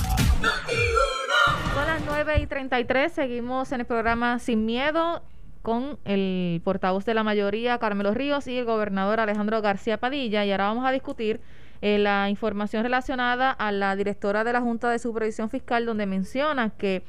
[1.74, 5.22] Son las 9 y 33, seguimos en el programa Sin Miedo
[5.62, 10.44] con el portavoz de la mayoría, Carmelo Ríos, y el gobernador Alejandro García Padilla.
[10.44, 11.40] Y ahora vamos a discutir
[11.82, 16.70] eh, la información relacionada a la directora de la Junta de Supervisión Fiscal, donde menciona
[16.70, 17.02] que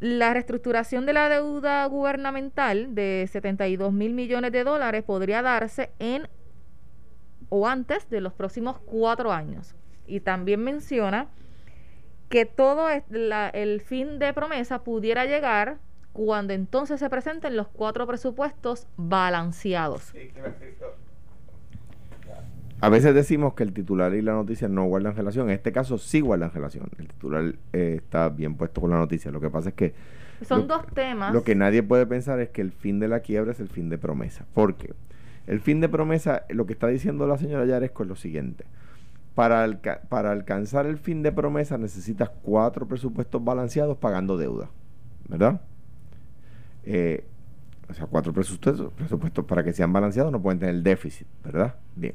[0.00, 6.26] la reestructuración de la deuda gubernamental de 72 mil millones de dólares podría darse en
[7.50, 9.74] o antes de los próximos cuatro años.
[10.06, 11.28] Y también menciona
[12.30, 15.78] que todo el fin de promesa pudiera llegar
[16.12, 20.12] cuando entonces se presenten los cuatro presupuestos balanceados.
[22.80, 25.48] A veces decimos que el titular y la noticia no guardan relación.
[25.48, 26.88] En este caso sí guardan relación.
[26.98, 29.30] El titular eh, está bien puesto con la noticia.
[29.30, 29.94] Lo que pasa es que
[30.46, 31.32] Son Lo- dos temas.
[31.34, 33.90] Lo que nadie puede pensar es que el fin de la quiebra es el fin
[33.90, 34.46] de promesa.
[34.54, 34.94] ¿Por qué?
[35.46, 38.64] El fin de promesa, lo que está diciendo la señora Yaresco es lo siguiente.
[39.34, 44.70] Para, alca- para alcanzar el fin de promesa necesitas cuatro presupuestos balanceados pagando deuda.
[45.28, 45.60] ¿Verdad?
[46.84, 47.24] Eh,
[47.88, 51.26] o sea, cuatro presupuestos, presupuestos para que sean balanceados no pueden tener déficit.
[51.44, 51.74] ¿Verdad?
[51.96, 52.14] Bien.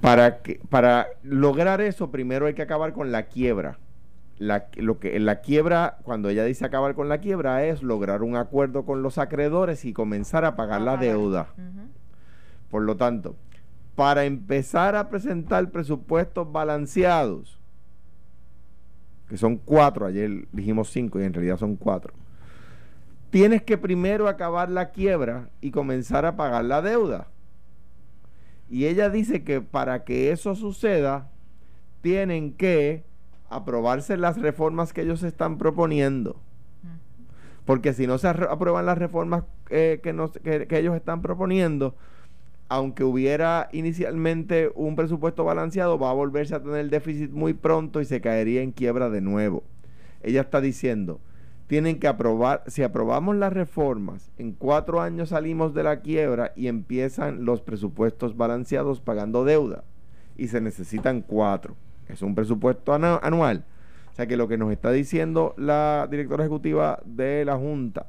[0.00, 3.78] Para, que, para lograr eso, primero hay que acabar con la quiebra
[4.40, 8.36] la, lo que la quiebra, cuando ella dice acabar con la quiebra, es lograr un
[8.36, 11.48] acuerdo con los acreedores y comenzar a pagar la deuda.
[12.70, 13.36] Por lo tanto,
[13.94, 17.60] para empezar a presentar presupuestos balanceados,
[19.28, 22.14] que son cuatro, ayer dijimos cinco y en realidad son cuatro,
[23.28, 27.26] tienes que primero acabar la quiebra y comenzar a pagar la deuda.
[28.70, 31.28] Y ella dice que para que eso suceda,
[32.02, 33.02] tienen que
[33.48, 36.36] aprobarse las reformas que ellos están proponiendo.
[37.66, 41.94] Porque si no se aprueban las reformas eh, que, nos- que- que ellos están proponiendo,
[42.68, 48.04] aunque hubiera inicialmente un presupuesto balanceado, va a volverse a tener déficit muy pronto y
[48.04, 49.62] se caería en quiebra de nuevo.
[50.22, 51.18] ella está diciendo,
[51.70, 56.66] tienen que aprobar, si aprobamos las reformas, en cuatro años salimos de la quiebra y
[56.66, 59.84] empiezan los presupuestos balanceados pagando deuda.
[60.36, 61.76] Y se necesitan cuatro.
[62.08, 63.64] Es un presupuesto anual.
[64.10, 68.06] O sea que lo que nos está diciendo la directora ejecutiva de la Junta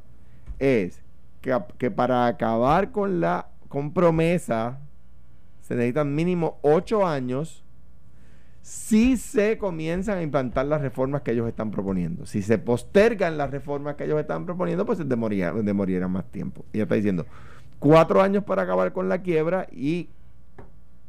[0.58, 1.04] es
[1.41, 4.80] que, para acabar con la con promesa
[5.62, 7.63] se necesitan mínimo ocho años
[8.62, 12.26] si se comienzan a implantar las reformas que ellos están proponiendo.
[12.26, 16.63] Si se postergan las reformas que ellos están proponiendo, pues se demorirá, más tiempo.
[16.71, 17.26] Ella está diciendo
[17.80, 20.10] cuatro años para acabar con la quiebra y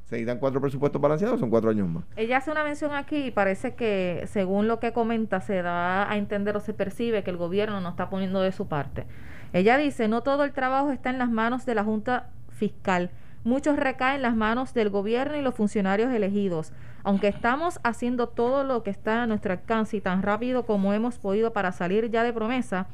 [0.05, 2.05] se necesitan cuatro presupuestos balanceados, son cuatro años más.
[2.17, 6.17] Ella hace una mención aquí y parece que, según lo que comenta, se da a
[6.17, 9.07] entender o se percibe que el gobierno no está poniendo de su parte.
[9.53, 13.11] Ella dice, no todo el trabajo está en las manos de la Junta Fiscal.
[13.45, 16.73] Muchos recaen en las manos del gobierno y los funcionarios elegidos.
[17.03, 21.19] Aunque estamos haciendo todo lo que está a nuestro alcance y tan rápido como hemos
[21.19, 22.87] podido para salir ya de promesa,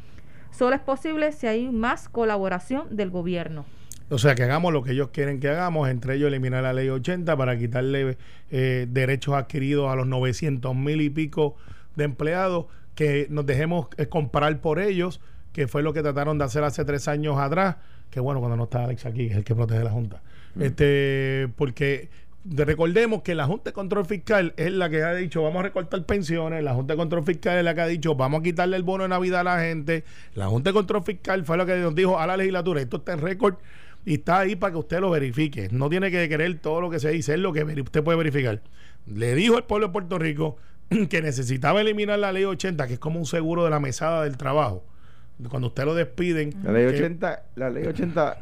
[0.50, 3.66] solo es posible si hay más colaboración del gobierno.
[4.10, 6.88] O sea, que hagamos lo que ellos quieren que hagamos, entre ellos eliminar la ley
[6.88, 8.16] 80 para quitarle
[8.50, 11.56] eh, derechos adquiridos a los 900 mil y pico
[11.94, 15.20] de empleados, que nos dejemos eh, comprar por ellos,
[15.52, 17.76] que fue lo que trataron de hacer hace tres años atrás,
[18.10, 20.22] que bueno, cuando no está Alex aquí, es el que protege la Junta.
[20.58, 20.62] Mm.
[20.62, 22.08] Este, porque
[22.44, 26.04] recordemos que la Junta de Control Fiscal es la que ha dicho vamos a recortar
[26.04, 28.82] pensiones, la Junta de Control Fiscal es la que ha dicho vamos a quitarle el
[28.82, 31.94] bono de Navidad a la gente, la Junta de Control Fiscal fue la que nos
[31.94, 33.56] dijo a la legislatura, esto está en récord
[34.04, 36.98] y está ahí para que usted lo verifique, no tiene que creer todo lo que
[36.98, 38.60] se dice, es lo que usted puede verificar.
[39.06, 40.56] Le dijo al pueblo de Puerto Rico
[41.10, 44.36] que necesitaba eliminar la ley 80, que es como un seguro de la mesada del
[44.36, 44.84] trabajo.
[45.48, 46.52] Cuando usted lo despiden.
[46.64, 48.38] La ley 80, la ley 80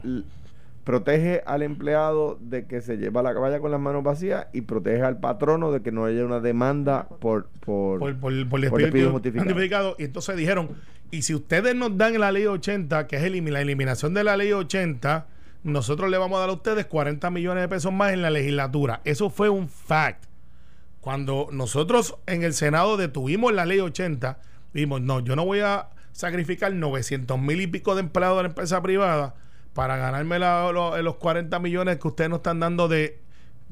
[0.87, 5.03] protege al empleado de que se lleva la vaya con las manos vacías y protege
[5.03, 9.96] al patrono de que no haya una demanda por por, por, por, despido, justificado.
[9.99, 10.77] Y entonces dijeron,
[11.11, 14.53] y si ustedes nos dan la ley 80, que es la eliminación de la ley
[14.53, 15.27] 80,
[15.64, 19.01] nosotros le vamos a dar a ustedes 40 millones de pesos más en la legislatura.
[19.03, 20.27] Eso fue un fact.
[21.01, 24.38] Cuando nosotros en el Senado detuvimos la ley 80,
[24.72, 28.49] dijimos, no, yo no voy a sacrificar 900 mil y pico de empleados de la
[28.51, 29.35] empresa privada
[29.76, 33.18] para ganarme los 40 millones que ustedes nos están dando de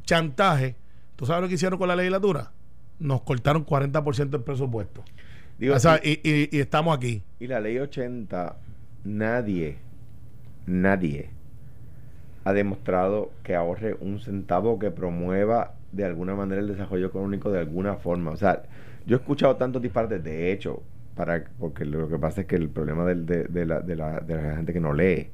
[0.03, 0.77] chantaje,
[1.17, 2.53] ¿tú sabes lo que hicieron con la legislatura?
[2.99, 5.03] Nos cortaron 40% del presupuesto.
[5.73, 7.23] o sea, y, y, estamos aquí.
[7.41, 8.55] Y la ley 80,
[9.05, 9.79] nadie,
[10.67, 11.31] nadie
[12.45, 17.61] ha demostrado que ahorre un centavo que promueva de alguna manera el desarrollo económico de
[17.61, 18.31] alguna forma.
[18.31, 18.63] O sea,
[19.07, 20.83] yo he escuchado tantos disparates, de hecho,
[21.17, 24.35] para porque lo que pasa es que el problema de, de, la, de, la, de
[24.35, 25.31] la gente que no lee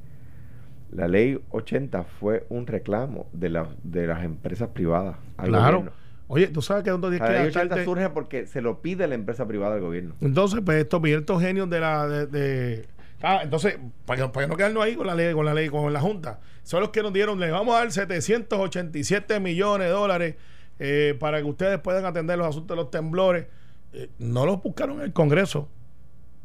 [0.93, 5.93] la ley 80 fue un reclamo de, la, de las empresas privadas claro.
[6.33, 9.49] Oye, tú sabes que donde La ley 80 surge porque se lo pide la empresa
[9.49, 10.15] privada al gobierno.
[10.21, 12.07] Entonces, pues estos, estos genios de la...
[12.07, 12.87] De,
[13.21, 16.01] ah, entonces, para, para no quedarnos ahí con la ley, con la ley, con la
[16.01, 20.37] Junta, son los que nos dieron, les vamos a dar 787 millones de dólares
[20.79, 23.47] eh, para que ustedes puedan atender los asuntos de los temblores.
[23.93, 25.69] Eh, no los buscaron en el Congreso.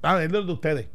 [0.01, 0.87] Ah, es de ustedes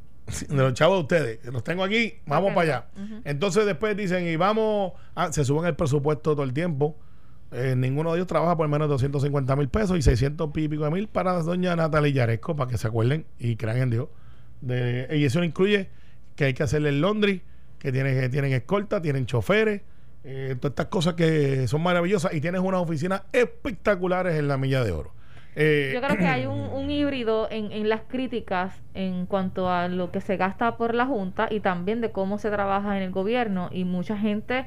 [0.49, 2.87] de los chavos de ustedes, los tengo aquí, vamos para allá.
[3.25, 4.93] Entonces después dicen, y vamos,
[5.31, 6.97] se suben el presupuesto todo el tiempo.
[7.53, 10.85] Eh, ninguno de ellos trabaja por menos de 250 mil pesos y 600 y pico
[10.85, 14.09] de mil para doña Natalia Yaresco, para que se acuerden y crean en Dios.
[14.61, 15.89] De, y eso incluye
[16.37, 17.43] que hay que hacerle el laundry,
[17.79, 19.83] que tienen, que tienen escolta, tienen choferes,
[20.23, 24.85] eh, todas estas cosas que son maravillosas y tienes unas oficinas espectaculares en la Milla
[24.85, 25.13] de Oro.
[25.57, 30.11] Eh, Yo creo que hay un, híbrido en, en, las críticas en cuanto a lo
[30.11, 33.69] que se gasta por la Junta y también de cómo se trabaja en el gobierno.
[33.73, 34.67] Y mucha gente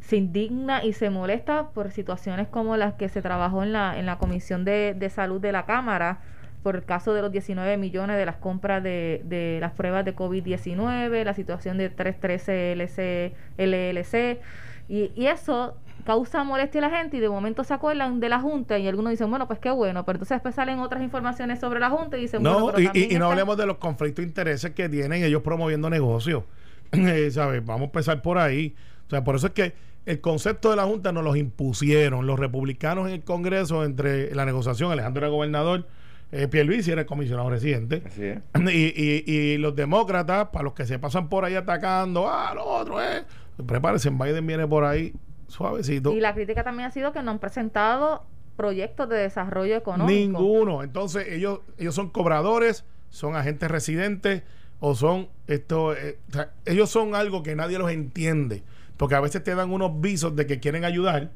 [0.00, 4.06] se indigna y se molesta por situaciones como las que se trabajó en la, en
[4.06, 6.20] la Comisión de, de Salud de la Cámara
[6.64, 10.16] por el caso de los 19 millones de las compras de, de las pruebas de
[10.16, 14.40] COVID-19, la situación de 313 LC, LLC,
[14.88, 18.40] y, y eso causa molestia a la gente y de momento se acuerdan de la
[18.40, 21.80] Junta y algunos dicen, bueno, pues qué bueno, pero entonces después salen otras informaciones sobre
[21.80, 24.88] la Junta y dicen, no, bueno, y, no hablemos de los conflictos de intereses que
[24.88, 26.44] tienen ellos promoviendo negocios.
[26.94, 27.64] Eh, ¿Sabes?
[27.64, 28.76] Vamos a empezar por ahí.
[29.08, 29.74] O sea, por eso es que
[30.06, 34.44] el concepto de la Junta nos los impusieron los republicanos en el Congreso entre la
[34.44, 35.88] negociación, Alejandro era gobernador,
[36.30, 38.02] eh, Pierluisi era el comisionado residente.
[38.70, 43.02] Y, y, los demócratas, para los que se pasan por ahí atacando, ah, lo otro,
[43.02, 43.24] eh.
[43.66, 45.12] Prepárense, Biden viene por ahí
[45.54, 46.12] suavecito.
[46.12, 48.24] Y la crítica también ha sido que no han presentado
[48.56, 50.12] proyectos de desarrollo económico.
[50.12, 50.82] Ninguno.
[50.82, 54.42] Entonces, ellos, ellos son cobradores, son agentes residentes
[54.80, 56.18] o son esto, eh,
[56.66, 58.62] ellos son algo que nadie los entiende.
[58.96, 61.30] Porque a veces te dan unos visos de que quieren ayudar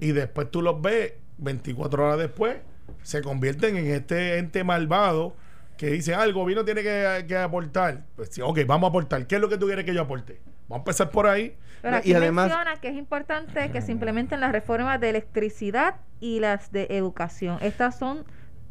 [0.00, 2.58] y después tú los ves 24 horas después,
[3.02, 5.34] se convierten en este ente malvado
[5.76, 8.04] que dice, ah, el gobierno tiene que, que aportar.
[8.14, 9.26] Pues sí, ok, vamos a aportar.
[9.26, 10.38] ¿Qué es lo que tú quieres que yo aporte?
[10.72, 11.54] Vamos a empezar por ahí.
[11.82, 15.96] Pero aquí y además- menciona que es importante que se implementen las reformas de electricidad
[16.18, 17.58] y las de educación.
[17.60, 18.24] Estas son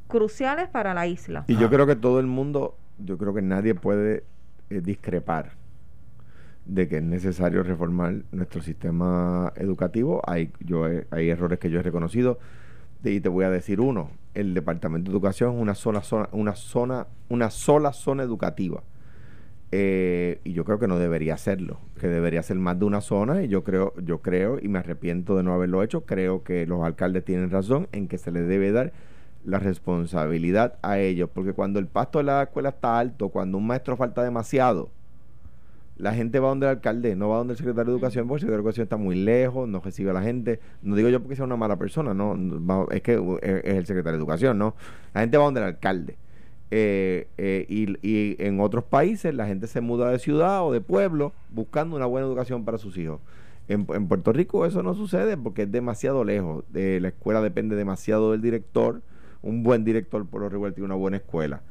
[0.08, 1.44] cruciales para la isla.
[1.48, 4.24] Y yo creo que todo el mundo, yo creo que nadie puede
[4.72, 5.52] eh, discrepar
[6.66, 10.22] de que es necesario reformar nuestro sistema educativo.
[10.26, 12.40] Hay, yo, he- hay errores que yo he reconocido
[13.04, 14.10] de- y te voy a decir uno.
[14.34, 18.82] El Departamento de Educación es una sola zona, una zona, una sola zona educativa.
[19.74, 23.42] Eh, y yo creo que no debería serlo, que debería ser más de una zona
[23.42, 26.84] y yo creo, yo creo y me arrepiento de no haberlo hecho, creo que los
[26.84, 28.92] alcaldes tienen razón en que se les debe dar
[29.46, 33.66] la responsabilidad a ellos, porque cuando el pasto de la escuela está alto, cuando un
[33.66, 34.90] maestro falta demasiado,
[35.98, 38.42] la gente va donde el alcalde, no va donde el secretario de educación, porque el
[38.42, 40.60] secretario de educación está muy lejos, no recibe a la gente.
[40.82, 44.18] No digo yo porque sea una mala persona, no, es que es, es el secretario
[44.18, 44.74] de educación, ¿no?
[45.14, 46.18] La gente va donde el alcalde.
[46.74, 50.80] Eh, eh, y, y en otros países la gente se muda de ciudad o de
[50.80, 53.20] pueblo buscando una buena educación para sus hijos.
[53.68, 56.64] En, en Puerto Rico eso no sucede porque es demasiado lejos.
[56.74, 59.02] Eh, la escuela depende demasiado del director.
[59.42, 61.62] Un buen director por lo regular tiene una buena escuela.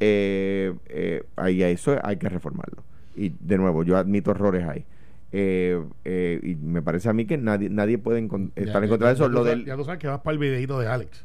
[0.00, 2.82] Eh, eh, ahí a eso hay que reformarlo.
[3.16, 4.84] Y de nuevo, yo admito errores ahí.
[5.32, 9.08] Eh, eh, y me parece a mí que nadie nadie puede Ya- estar en contra
[9.08, 9.28] de eso.
[9.28, 11.24] Lo del, Ya tú sabes que vas para el videito de Alex,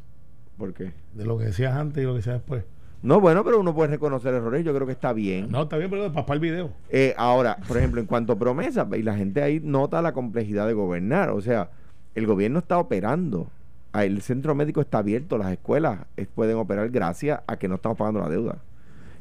[0.56, 0.92] ¿Por qué?
[1.14, 2.64] de lo que decías antes y lo que decías después.
[3.02, 4.64] No, bueno, pero uno puede reconocer errores.
[4.64, 5.50] Yo creo que está bien.
[5.50, 6.70] No, está bien, pero para el video.
[6.90, 10.66] Eh, ahora, por ejemplo, en cuanto a promesas, y la gente ahí nota la complejidad
[10.66, 11.30] de gobernar.
[11.30, 11.70] O sea,
[12.14, 13.48] el gobierno está operando.
[13.92, 16.00] Ah, El centro médico está abierto, las escuelas
[16.34, 18.58] pueden operar gracias a que no estamos pagando la deuda.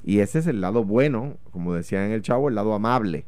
[0.03, 3.25] Y ese es el lado bueno, como decía en el chavo, el lado amable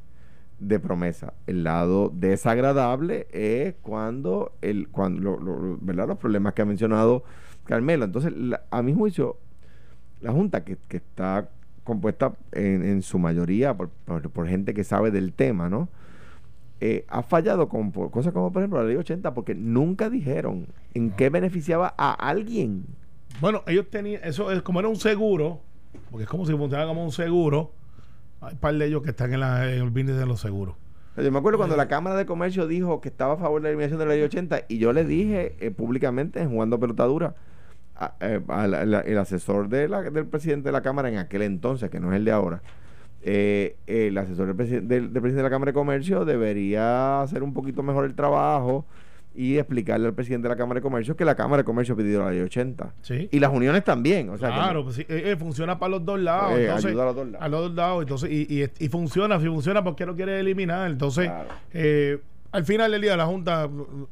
[0.60, 1.34] de promesa.
[1.46, 6.08] El lado desagradable es cuando, el, cuando lo- lo- ¿verdad?
[6.08, 7.24] los problemas que ha mencionado
[7.66, 8.06] Carmelo.
[8.06, 9.38] Entonces, la- a mi juicio,
[10.22, 11.50] la Junta, que, que está
[11.84, 15.88] compuesta en, en su mayoría por, por- por gente que sabe del tema, ¿no?
[16.80, 20.68] Eh, ha fallado con por cosas como, por ejemplo, la ley 80, porque nunca dijeron
[20.94, 22.86] en qué beneficiaba a alguien.
[23.42, 25.62] Bueno, ellos tenían, eso es como era un seguro,
[26.12, 27.72] porque es como si funcionara como un seguro.
[28.42, 30.76] Hay un par de ellos que están en, la, en el business de los seguros.
[31.16, 33.70] Yo me acuerdo cuando la Cámara de Comercio dijo que estaba a favor de la
[33.70, 37.34] eliminación de la ley 80 y yo le dije eh, públicamente, en jugando pelotadura,
[38.00, 38.40] a- eh,
[39.06, 42.18] el asesor de la- del presidente de la Cámara en aquel entonces, que no es
[42.18, 42.62] el de ahora,
[43.22, 47.44] eh, el asesor del, presi- del- del presidente de la Cámara de Comercio debería hacer
[47.44, 48.86] un poquito mejor el trabajo
[49.36, 52.24] y explicarle al presidente de la Cámara de Comercio que la Cámara de Comercio pidió
[52.24, 52.94] la ley 80.
[53.02, 53.30] Sí.
[53.32, 54.30] Y las uniones también.
[54.30, 56.58] O sea, que- claro, pues sí, eh, funciona para los dos lados.
[56.58, 57.46] Eh, entonces, ayuda a los dos lados.
[57.46, 58.02] A los dos lados.
[58.04, 60.90] Entonces, y, y, y funciona, si funciona, ¿por qué lo quiere eliminar?
[60.90, 61.50] Entonces, Claro.
[62.52, 63.70] al final del día, la Junta,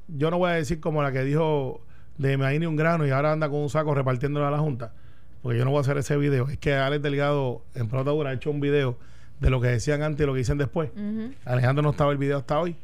[0.07, 1.81] yo no voy a decir como la que dijo
[2.17, 4.93] de me ni un grano y ahora anda con un saco repartiéndolo a la Junta,
[5.41, 6.47] porque yo no voy a hacer ese video.
[6.49, 8.97] Es que Alex Delgado en Pelota Dura ha hecho un video
[9.39, 10.89] de lo que decían antes y lo que dicen después.
[11.43, 12.75] Alejandro no estaba el video hasta hoy.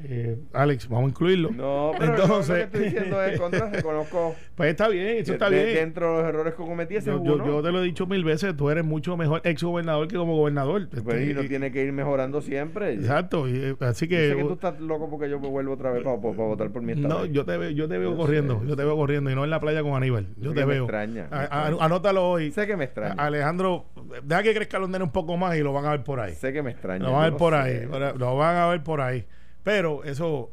[0.00, 1.50] Eh, Alex, vamos a incluirlo.
[1.50, 5.50] No, pero Entonces- lo que estoy diciendo es contra, reconozco Pues está bien, eso está
[5.50, 5.74] de- bien.
[5.76, 8.70] dentro de los errores que cometí ese Yo, te lo he dicho mil veces, tú
[8.70, 10.88] eres mucho mejor ex gobernador que como gobernador.
[10.88, 12.92] Pues, Este, y no tiene que ir mejorando siempre.
[12.94, 15.72] Exacto, y, eh, así Yo que sé que tú estás loco porque yo me vuelvo
[15.72, 17.18] otra vez para, votar por mi estado.
[17.20, 19.34] no, yo te veo, yo te veo Yo corriendo, sé, yo te veo corriendo y
[19.34, 20.28] no en la playa con Aníbal.
[20.36, 20.84] Yo te me veo.
[20.84, 22.52] extraña, A- a- anótalo hoy.
[22.52, 23.14] Sé que me extraña.
[23.18, 23.86] Alejandro,
[24.22, 26.34] deja que crezca los nenes un poco más y lo van a ver por ahí.
[26.34, 27.04] sé que me extraña.
[27.04, 27.58] Lo van a ver por sé.
[27.58, 29.24] ahí, lo van a ver por ahí.
[29.62, 30.50] Pero eso,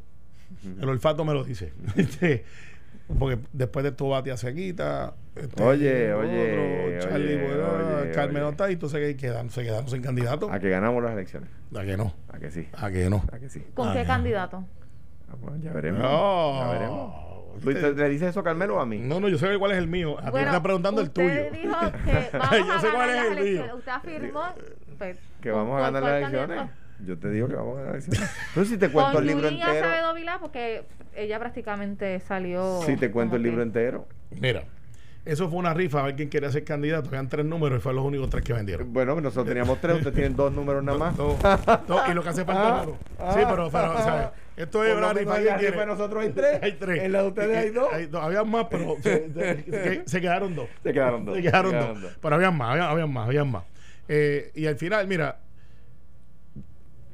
[0.81, 1.73] el olfato me lo dice.
[1.95, 2.45] Este,
[3.19, 5.13] Porque después de tu batia se quita.
[5.35, 8.43] este, Oye, otro, oye, Charlie, oye, bueno, oye, Carmen oye.
[8.45, 10.51] no está y entonces que quedan, se quedaron sin candidato.
[10.51, 11.49] A que ganamos las elecciones.
[11.75, 12.13] ¿A que no?
[12.29, 12.67] A que sí.
[12.73, 13.23] ¿A que no?
[13.31, 13.63] A que sí.
[13.75, 14.65] ¿Con Ah, qué candidato?
[15.29, 16.01] Ah, bueno, ya veremos.
[16.01, 16.59] No.
[16.59, 17.25] Ya veremos.
[17.61, 18.97] ¿Tú te- ¿Le dices eso a Carmelo o a mí?
[18.99, 20.17] No, no, yo sé cuál es el mío.
[20.19, 21.27] A ti me están preguntando el tuyo.
[21.27, 23.75] usted dijo que vamos Yo a sé cuál ganar es el mío.
[23.77, 24.41] Usted afirmó
[24.97, 26.69] pues, Que ¿con vamos a ganar las elecciones.
[27.03, 28.29] Yo te digo que vamos a elecciones.
[28.53, 29.85] Pero si te cuento Con el libro Yulín entero.
[29.87, 30.83] Acevedo Vilá, porque
[31.15, 32.81] ella prácticamente salió.
[32.85, 34.07] Si te cuento el libro que- entero.
[34.31, 34.63] Mira,
[35.25, 37.07] eso fue una rifa a ver quién quería ser candidato.
[37.09, 38.93] Habían tres números y fueron los únicos tres que vendieron.
[38.93, 41.17] Bueno, nosotros teníamos tres, ustedes tienen dos números nada más.
[41.17, 41.37] No,
[41.87, 42.97] no, y lo que hace falta es uno.
[43.33, 45.37] Sí, pero, pero, o sea, esto es una rifa.
[45.37, 46.59] en ¿quién la rifa de nosotros hay tres.
[46.63, 47.03] Hay tres.
[47.03, 47.87] En la de ustedes hay dos.
[47.91, 48.23] Hay dos.
[48.23, 50.67] Habían más, pero se, se- se quedaron dos.
[50.83, 51.35] Se quedaron dos.
[51.35, 51.85] Se quedaron Se dos.
[51.85, 52.17] quedaron dos.
[52.21, 53.63] Pero habían más, habían, habían más, habían más.
[54.07, 55.39] Eh, y al final, mira,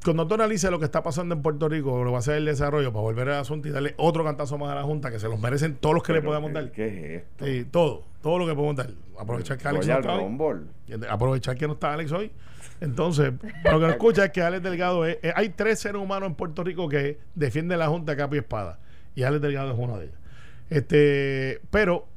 [0.04, 2.46] cuando tú analices lo que está pasando en Puerto Rico, lo va a hacer el
[2.46, 5.28] desarrollo para volver al asunto y darle otro cantazo más a la Junta, que se
[5.28, 6.72] los merecen todos los que le podamos ¿qué- dar.
[6.72, 7.46] ¿Qué es esto?
[7.46, 8.90] Sí, todo, todo lo que podemos dar.
[9.20, 11.06] Aprovechar que Alex no Royal está hoy.
[11.10, 12.32] Aprovechar que no está Alex hoy.
[12.80, 13.32] Entonces,
[13.66, 16.36] lo que no escucha es que Alex Delgado es, es- Hay tres seres humanos en
[16.36, 18.80] Puerto Rico que defienden la Junta capa y espada.
[19.14, 20.18] Y Alex Delgado es uno de ellos.
[20.72, 22.08] Este, pero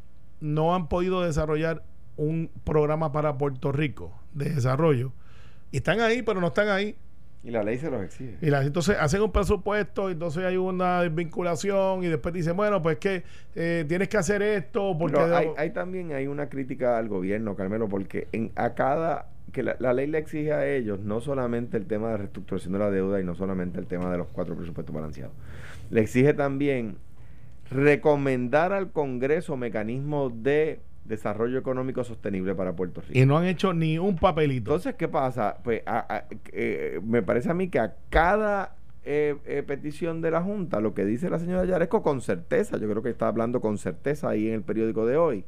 [0.40, 1.82] no han podido desarrollar
[2.16, 5.12] un programa para Puerto Rico de desarrollo.
[5.72, 6.96] Y están ahí, pero no están ahí.
[7.44, 8.38] Y la ley se los exige.
[8.40, 12.96] Y la, entonces hacen un presupuesto, entonces hay una desvinculación y después dicen, bueno, pues
[12.96, 13.22] que
[13.54, 15.18] eh, tienes que hacer esto porque...
[15.20, 19.62] Pero hay, hay también hay una crítica al gobierno, Carmelo, porque en, a cada que
[19.62, 22.90] la, la, ley le exige a ellos no solamente el tema de reestructuración de la
[22.90, 25.34] deuda y no solamente el tema de los cuatro presupuestos balanceados.
[25.90, 26.96] Le exige también
[27.70, 33.18] recomendar al Congreso mecanismos de desarrollo económico sostenible para Puerto Rico.
[33.18, 34.70] Y no han hecho ni un papelito.
[34.70, 35.58] Entonces, ¿qué pasa?
[35.62, 40.30] Pues a, a, eh, me parece a mí que a cada eh, eh, petición de
[40.30, 43.60] la Junta, lo que dice la señora Yaresco con certeza, yo creo que está hablando
[43.60, 45.44] con certeza ahí en el periódico de hoy,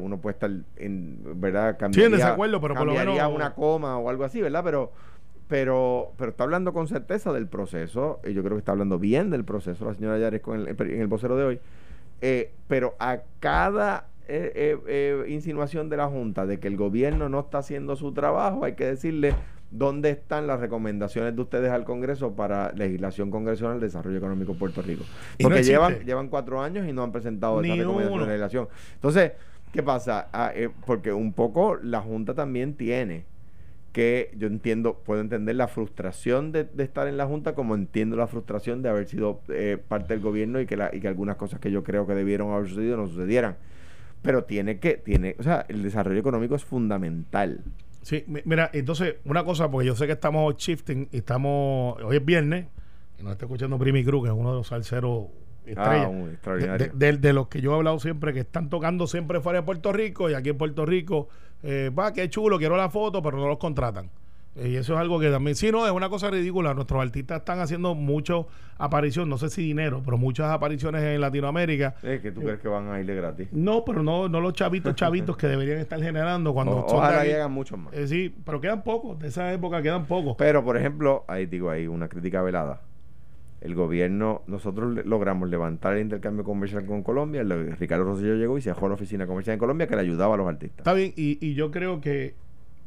[0.00, 1.76] uno puede estar en, ¿verdad?
[1.78, 3.16] Cambiaría, sí, en desacuerdo, pero por lo menos...
[3.32, 4.62] una coma o algo así, ¿verdad?
[4.64, 4.92] Pero
[5.46, 9.30] pero pero está hablando con certeza del proceso, y yo creo que está hablando bien
[9.30, 11.60] del proceso la señora Yaresco en el, en el vocero de hoy,
[12.20, 17.28] eh, pero a cada eh, eh, eh, insinuación de la Junta de que el gobierno
[17.28, 19.34] no está haciendo su trabajo, hay que decirle
[19.70, 24.58] dónde están las recomendaciones de ustedes al Congreso para legislación congresional de desarrollo económico en
[24.58, 25.04] Puerto Rico.
[25.40, 28.68] Porque no llevan, llevan cuatro años y no han presentado esa recomendación de legislación.
[28.94, 29.32] Entonces,
[29.72, 30.28] ¿qué pasa?
[30.32, 33.24] Ah, eh, porque un poco la Junta también tiene
[33.92, 38.16] que yo entiendo, puedo entender la frustración de, de, estar en la Junta como entiendo
[38.16, 41.36] la frustración de haber sido eh, parte del gobierno y que, la, y que algunas
[41.36, 43.56] cosas que yo creo que debieron haber sucedido no sucedieran.
[44.22, 47.64] Pero tiene que, tiene, o sea, el desarrollo económico es fundamental.
[48.02, 52.24] Sí, mira, entonces, una cosa, porque yo sé que estamos shifting y estamos, hoy es
[52.24, 52.66] viernes,
[53.18, 55.26] y nos está escuchando Primi Cruz, que es uno de los salseros
[55.66, 56.06] estrellas.
[56.06, 56.92] Ah, un extraordinario.
[56.94, 59.66] De, de, de, los que yo he hablado siempre, que están tocando siempre fuera de
[59.66, 61.28] Puerto Rico, y aquí en Puerto Rico,
[61.62, 64.10] eh, va, qué chulo, quiero la foto, pero no los contratan.
[64.56, 66.74] Y eso es algo que también, sí, no, es una cosa ridícula.
[66.74, 68.48] Nuestros artistas están haciendo mucho
[68.78, 71.94] aparición, no sé si dinero, pero muchas apariciones en Latinoamérica.
[72.02, 73.48] Es que tú crees que van a irle gratis.
[73.52, 77.52] No, pero no, no los chavitos, chavitos que deberían estar generando cuando o, ojalá llegan
[77.52, 77.94] muchos más.
[77.94, 80.34] Eh, sí, pero quedan pocos, de esa época quedan pocos.
[80.36, 82.80] Pero, por ejemplo, ahí digo, ahí una crítica velada.
[83.60, 87.42] El gobierno, nosotros logramos levantar el intercambio comercial con Colombia.
[87.42, 90.34] El, Ricardo Rosselló llegó y se dejó la oficina comercial en Colombia que le ayudaba
[90.34, 90.78] a los artistas.
[90.78, 92.34] Está bien, y, y yo creo que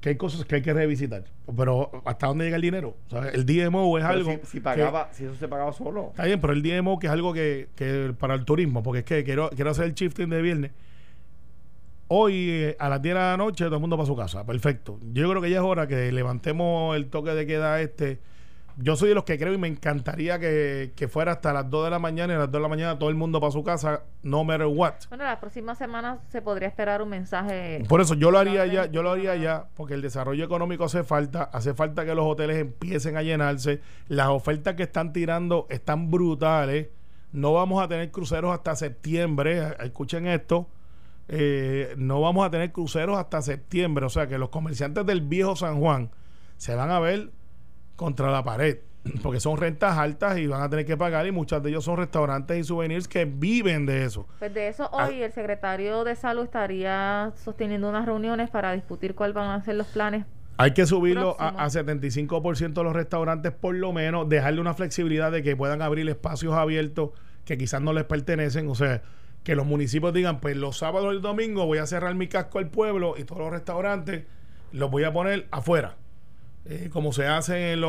[0.03, 1.23] que hay cosas que hay que revisitar.
[1.55, 2.97] Pero ¿hasta dónde llega el dinero?
[3.07, 4.31] O sea, el DMO es pero algo.
[4.43, 6.09] Si, si pagaba, que, si eso se pagaba solo.
[6.09, 9.05] Está bien, pero el DMO que es algo que, que para el turismo, porque es
[9.05, 10.71] que quiero, quiero hacer el shifting de viernes.
[12.09, 14.45] Hoy eh, a las 10 de la noche todo el mundo para su casa.
[14.45, 14.99] Perfecto.
[15.13, 18.19] Yo creo que ya es hora que levantemos el toque de queda este.
[18.77, 21.85] Yo soy de los que creo y me encantaría que, que fuera hasta las 2
[21.85, 23.63] de la mañana y a las 2 de la mañana todo el mundo para su
[23.63, 24.93] casa, no matter what.
[25.09, 27.83] Bueno, las próximas semanas se podría esperar un mensaje.
[27.87, 31.03] Por eso yo lo haría ya, yo lo haría ya, porque el desarrollo económico hace
[31.03, 36.09] falta, hace falta que los hoteles empiecen a llenarse, las ofertas que están tirando están
[36.09, 36.87] brutales,
[37.31, 40.67] no vamos a tener cruceros hasta septiembre, escuchen esto,
[41.27, 45.55] eh, no vamos a tener cruceros hasta septiembre, o sea que los comerciantes del viejo
[45.55, 46.11] San Juan
[46.57, 47.31] se van a ver
[47.95, 48.79] contra la pared,
[49.21, 51.97] porque son rentas altas y van a tener que pagar y muchas de ellos son
[51.97, 54.27] restaurantes y souvenirs que viven de eso.
[54.39, 55.25] Pues de eso hoy ah.
[55.25, 59.87] el secretario de salud estaría sosteniendo unas reuniones para discutir cuáles van a ser los
[59.87, 60.25] planes.
[60.57, 65.31] Hay que subirlo a, a, 75% de los restaurantes por lo menos, dejarle una flexibilidad
[65.31, 67.09] de que puedan abrir espacios abiertos
[67.43, 69.01] que quizás no les pertenecen, o sea,
[69.43, 72.59] que los municipios digan, pues los sábados y el domingo voy a cerrar mi casco
[72.59, 74.25] al pueblo y todos los restaurantes
[74.71, 75.97] los voy a poner afuera
[76.65, 77.81] eh, como se hace en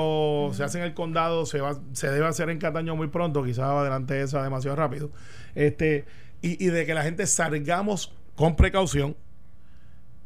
[0.52, 3.66] se hace en el condado, se va, se debe hacer en Cataño muy pronto, quizás
[3.66, 5.10] adelante esa demasiado rápido.
[5.54, 6.04] Este,
[6.42, 9.16] y, y, de que la gente salgamos con precaución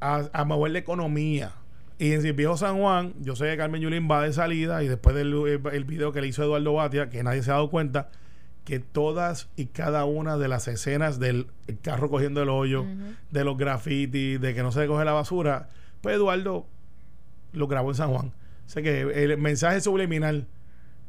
[0.00, 1.52] a, a mover la economía.
[1.98, 4.88] Y en el viejo San Juan, yo sé que Carmen Yulín va de salida y
[4.88, 7.70] después del el, el video que le hizo Eduardo Batia, que nadie se ha dado
[7.70, 8.08] cuenta,
[8.64, 11.48] que todas y cada una de las escenas del
[11.82, 13.16] carro cogiendo el hoyo, uh -huh.
[13.30, 15.68] de los grafitis, de que no se coge la basura,
[16.00, 16.66] pues Eduardo
[17.52, 18.28] lo grabó en San Juan.
[18.28, 20.46] O sea que el mensaje subliminal,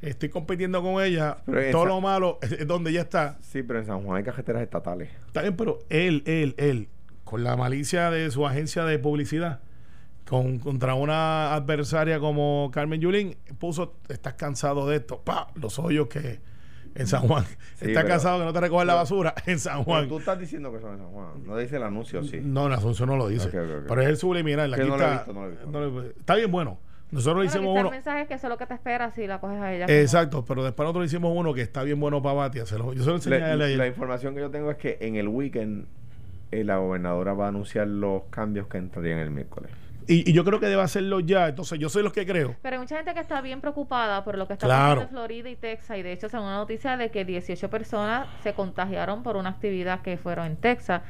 [0.02, 3.38] estoy compitiendo con ella, pero todo esa, lo malo es donde ella está.
[3.42, 5.10] Sí, pero en San Juan hay carreteras estatales.
[5.28, 6.88] Está bien, pero él, él, él,
[7.24, 9.60] con la malicia de su agencia de publicidad,
[10.28, 16.08] con, contra una adversaria como Carmen Yulín, puso, estás cansado de esto, pa, los hoyos
[16.08, 16.40] que
[16.96, 17.46] en San Juan.
[17.76, 20.02] Sí, Está cansado que no te recogen la basura en San Juan.
[20.02, 21.28] Pero tú estás diciendo que son en San Juan.
[21.46, 22.42] No dice el anuncio, sí.
[22.44, 23.48] No, el anuncio no lo dice.
[23.48, 23.86] Okay, okay, okay.
[23.88, 24.74] Pero es el subliminal.
[24.74, 26.02] Aquí no está, lo he visto, no lo he visto.
[26.02, 26.80] No está bien bueno.
[27.12, 27.90] Nosotros bueno, hicimos uno.
[27.90, 29.86] El mensaje es que eso es lo que te espera si la coges a ella.
[29.88, 32.66] Exacto, pero después nosotros hicimos uno que está bien bueno para Batia.
[32.68, 33.78] Se lo, yo se lo enseñé la, a él ayer.
[33.78, 35.88] La información que yo tengo es que en el weekend
[36.52, 39.72] eh, la gobernadora va a anunciar los cambios que entrarían el miércoles.
[40.08, 41.48] Y, y, yo creo que debe hacerlo ya.
[41.50, 42.56] Entonces, yo soy los que creo.
[42.62, 45.02] Pero hay mucha gente que está bien preocupada por lo que está claro.
[45.02, 45.98] pasando en Florida y Texas.
[45.98, 50.02] Y de hecho, según una noticia de que 18 personas se contagiaron por una actividad
[50.02, 51.02] que fueron en Texas.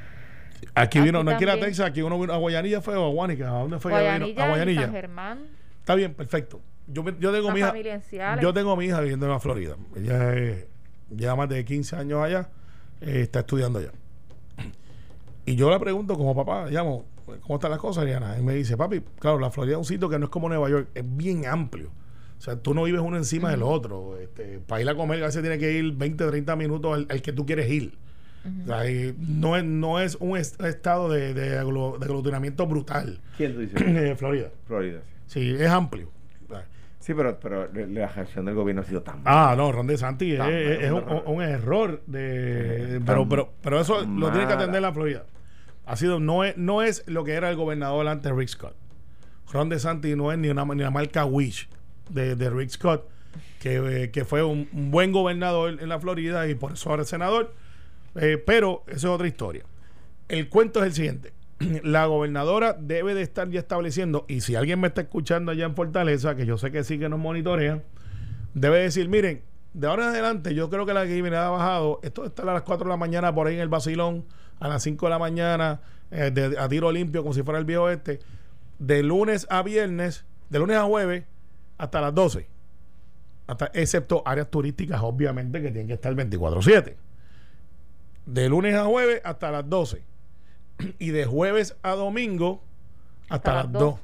[0.76, 1.70] Aquí vino, no aquí era también.
[1.70, 3.50] Texas, aquí uno vino a Guayanilla, fue o a Guánica.
[3.50, 4.10] ¿A dónde fue que vino?
[4.10, 4.82] Guayanilla, A Guayanilla.
[4.82, 5.40] San Germán,
[5.80, 6.62] Está bien, perfecto.
[6.86, 9.76] Yo, yo tengo mi hija, yo tengo mi hija viviendo en la Florida.
[9.96, 10.66] Ella
[11.16, 12.50] lleva más de 15 años allá,
[13.02, 13.92] eh, está estudiando allá.
[15.46, 17.06] Y yo le pregunto como papá, llamo,
[17.42, 18.38] ¿cómo están las cosas, Ariana?
[18.40, 20.70] Y me dice, papi, claro, la Florida es un sitio que no es como Nueva
[20.70, 21.90] York, es bien amplio.
[22.38, 24.18] O sea, tú no vives uno encima del otro.
[24.18, 27.22] Este, para ir a comer a veces tiene que ir 20, 30 minutos al, al
[27.22, 27.98] que tú quieres ir.
[28.64, 28.84] O sea,
[29.18, 33.20] no, es, no es un est- estado de, de, aglu- de aglutinamiento brutal.
[33.38, 33.82] ¿Quién tú dices?
[33.86, 34.50] Eh, Florida.
[34.66, 35.02] Florida.
[35.28, 35.56] sí.
[35.56, 36.10] Sí, es amplio.
[37.02, 40.84] Sí, pero, pero la reacción del gobierno ha sido tan Ah, no, Ron DeSantis es,
[40.84, 45.24] es- un, un error de, pero, pero, pero eso lo tiene que atender la Florida.
[45.90, 48.76] Ha sido, no es, no es lo que era el gobernador antes Rick Scott.
[49.52, 51.68] Ron DeSantis no es ni una, ni marca Wish
[52.12, 53.10] de, de Rick Scott,
[53.60, 57.56] que, eh, que fue un, buen gobernador en la Florida y por eso ahora senador.
[58.14, 59.64] Eh, pero eso es otra historia.
[60.28, 61.34] El cuento es el siguiente.
[61.84, 65.76] La gobernadora debe de estar ya estableciendo, y si alguien me está escuchando allá en
[65.76, 67.82] Fortaleza, que yo sé que sí que nos monitorean,
[68.54, 69.42] debe decir, miren,
[69.74, 72.62] de ahora en adelante yo creo que la criminalidad ha bajado, esto está a las
[72.62, 74.26] 4 de la mañana por ahí en el vacilón,
[74.60, 75.82] a las 5 de la mañana,
[76.12, 78.20] eh, de- a tiro limpio, como si fuera el viejo este,
[78.80, 81.24] de lunes a viernes, de lunes a jueves,
[81.78, 82.47] hasta las 12.
[83.47, 86.95] Hasta, excepto áreas turísticas, obviamente, que tienen que estar 24-7.
[88.26, 90.03] De lunes a jueves hasta las 12.
[90.99, 92.62] Y de jueves a domingo
[93.28, 93.95] hasta, las 2.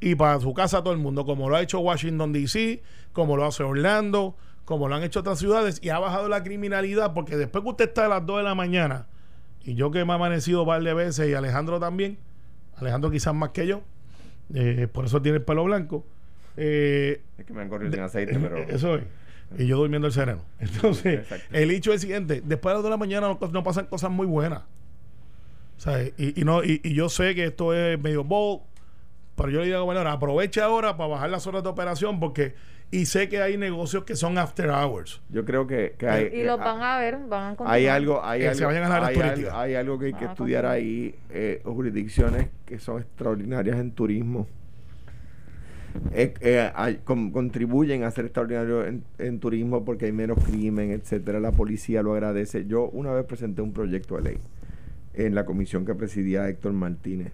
[0.00, 3.44] Y para su casa todo el mundo, como lo ha hecho Washington DC, como lo
[3.46, 7.64] hace Orlando, como lo han hecho otras ciudades, y ha bajado la criminalidad, porque después
[7.64, 9.06] que usted está a las 2 de la mañana,
[9.64, 12.18] y yo que me he amanecido un par de veces, y Alejandro también,
[12.76, 13.82] Alejandro quizás más que yo,
[14.54, 16.06] eh, por eso tiene el pelo blanco,
[16.56, 18.56] eh, Es que me han corrido sin aceite, pero.
[18.68, 19.04] eso es.
[19.58, 20.42] Y yo durmiendo el sereno.
[20.58, 21.46] Entonces, Exacto.
[21.56, 23.86] el hecho es el siguiente: después de las 2 de la mañana no, no pasan
[23.86, 24.62] cosas muy buenas.
[25.76, 28.62] O sea, y, y no, y, y yo sé que esto es medio bold,
[29.36, 32.56] pero yo le digo al gobernador, aproveche ahora para bajar las horas de operación porque,
[32.90, 35.20] y sé que hay negocios que son after hours.
[35.28, 36.24] Yo creo que, que hay.
[36.32, 37.70] y los que- van a ver, van a.
[37.72, 40.24] Hay algo, hay Que algo, se vayan a hay, algo, hay algo que hay que
[40.24, 40.66] estudiar continuar.
[40.66, 44.46] ahí, eh, jurisdicciones que son extraordinarias en turismo.
[46.12, 50.90] Eh, eh, hay- con- contribuyen a ser extraordinarios en, en turismo porque hay menos crimen,
[50.90, 51.40] etcétera.
[51.40, 52.66] La policía lo agradece.
[52.66, 54.38] Yo una vez presenté un proyecto de ley
[55.14, 57.32] en la comisión que presidía Héctor Martínez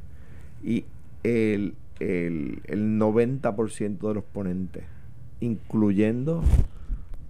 [0.63, 0.85] y
[1.25, 4.85] el, el, el 90% de los ponentes,
[5.45, 6.43] incluyendo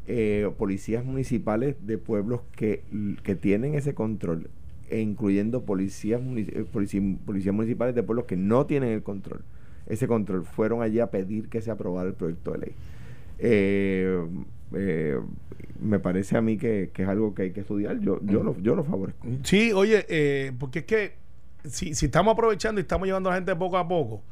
[0.06, 2.82] eh, policías municipales de pueblos que,
[3.22, 4.48] que tienen ese control,
[4.90, 6.64] e incluyendo policías, munici- eh,
[7.24, 9.42] policías municipales de pueblos que no tienen el control,
[9.86, 12.72] ese control, fueron allí a pedir que se aprobara el proyecto de ley.
[13.38, 14.24] Eh,
[14.74, 15.18] eh,
[15.80, 17.98] me parece a mí que, que es algo que hay que estudiar.
[18.00, 19.26] Yo, yo, lo, yo lo favorezco.
[19.42, 21.12] Sí, oye, eh, porque es que
[21.64, 24.22] si, si estamos aprovechando y estamos llevando a la gente poco a poco,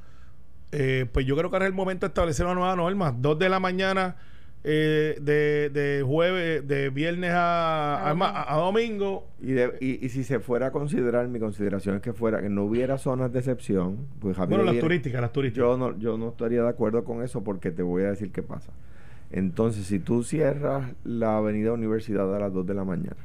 [0.73, 3.15] eh, pues yo creo que ahora es el momento de establecer una nueva norma.
[3.17, 4.17] Dos de la mañana
[4.65, 9.27] eh, de, de jueves, de viernes a, A a, ma- a domingo.
[9.41, 12.49] Y, de- y, y si se fuera a considerar, mi consideración es que fuera que
[12.49, 15.67] no hubiera zonas de excepción, pues Bueno, las viene- turísticas, las turísticas.
[15.69, 18.43] Yo no, yo no estaría de acuerdo con eso porque te voy a decir qué
[18.43, 18.71] pasa.
[19.31, 23.17] Entonces, si tú cierras la avenida Universidad a las 2 de la mañana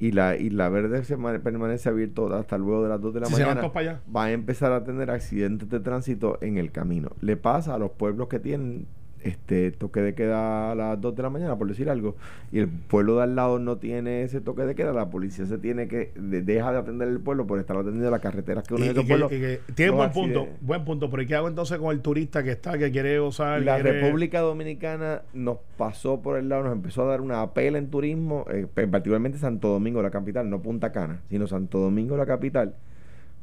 [0.00, 3.20] y la, y la verde se ma- permanece abierto hasta luego de las 2 de
[3.20, 4.00] la Si van mañana, para allá.
[4.14, 7.10] va a empezar a tener accidentes de tránsito en el camino.
[7.20, 8.86] Le pasa a los pueblos que tienen
[9.22, 12.16] este toque de queda a las 2 de la mañana, por decir algo,
[12.52, 15.58] y el pueblo de al lado no tiene ese toque de queda, la policía se
[15.58, 18.84] tiene que, de- deja de atender el pueblo por estar atendiendo las carreteras que uno
[18.84, 21.78] de y que- y que tiene buen punto, buen punto, pero ¿y qué hago entonces
[21.78, 23.60] con el turista que está, que quiere gozar?
[23.62, 27.78] La quiere- República Dominicana nos pasó por el lado, nos empezó a dar una apela
[27.78, 32.26] en turismo, eh, particularmente Santo Domingo, la capital, no Punta Cana, sino Santo Domingo, la
[32.26, 32.74] capital,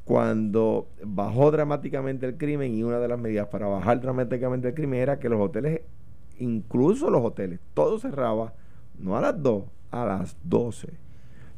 [0.07, 5.01] cuando bajó dramáticamente el crimen y una de las medidas para bajar dramáticamente el crimen
[5.01, 5.81] era que los hoteles,
[6.39, 8.53] incluso los hoteles, todo cerraba,
[8.97, 10.87] no a las 2, a las 12.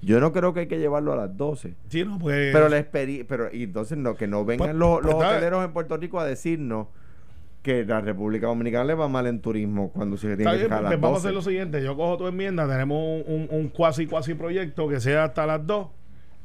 [0.02, 1.76] Yo no creo que hay que llevarlo a las 12.
[1.90, 2.52] Sí, no, pues.
[2.52, 5.64] Pero la pero y entonces no, que no vengan Pues, los, pues, los está- hoteleros
[5.66, 6.88] en Puerto Rico a decirnos
[7.62, 10.78] que la República Dominicana le va mal en turismo cuando se tiene que bien, dejar
[10.80, 11.28] a pues las vamos a 12.
[11.28, 11.84] hacer lo siguiente.
[11.84, 12.98] Yo cojo tu enmienda, tenemos
[13.28, 15.88] un, un, un cuasi cuasi proyecto que sea hasta las 2,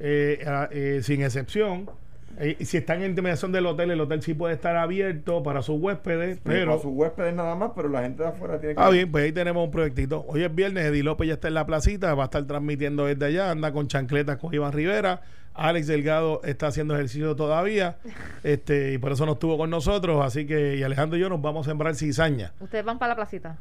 [0.01, 1.89] eh, a- eh, sin excepción.
[2.37, 5.63] Eh, y si están en intermediación del hotel, el hotel sí puede estar abierto para
[5.63, 6.75] sus huéspedes, pero pero...
[6.75, 9.23] a sus huéspedes nada más, pero la gente de afuera tiene que Ah, bien, pues
[9.25, 10.25] ahí tenemos un proyectito.
[10.27, 13.25] Hoy es viernes, Eddie López ya está en la placita, va a estar transmitiendo desde
[13.27, 15.23] allá, anda con chancletas con Iván Rivera.
[15.57, 17.99] Alex Delgado está haciendo ejercicio todavía,
[18.43, 20.25] este, y por eso no estuvo con nosotros.
[20.27, 22.53] Así que, y Alejandro y yo nos vamos a sembrar cizaña.
[22.59, 23.59] Ustedes van para la placita.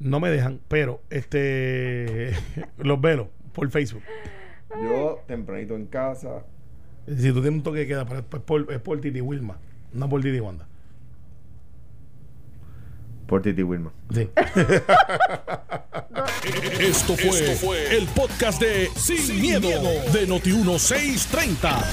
[0.00, 2.32] No me dejan, pero este
[2.78, 4.02] los velo por Facebook.
[4.70, 6.44] Yo tempranito en casa,
[7.06, 9.58] Si tú tienes un toque de queda, pero es por, es por Titi Wilma,
[9.92, 10.66] no por Titi Wanda.
[13.26, 13.92] Por Titi Wilma.
[14.12, 14.28] Sí.
[16.80, 19.68] Esto fue, el podcast de Sin, miedo,
[20.12, 21.84] de Noti1630.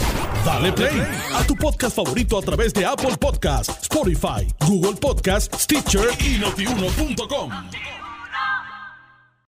[0.45, 1.01] Dale play
[1.33, 7.51] a tu podcast favorito a través de Apple Podcasts, Spotify, Google Podcasts, Stitcher y notiuno.com.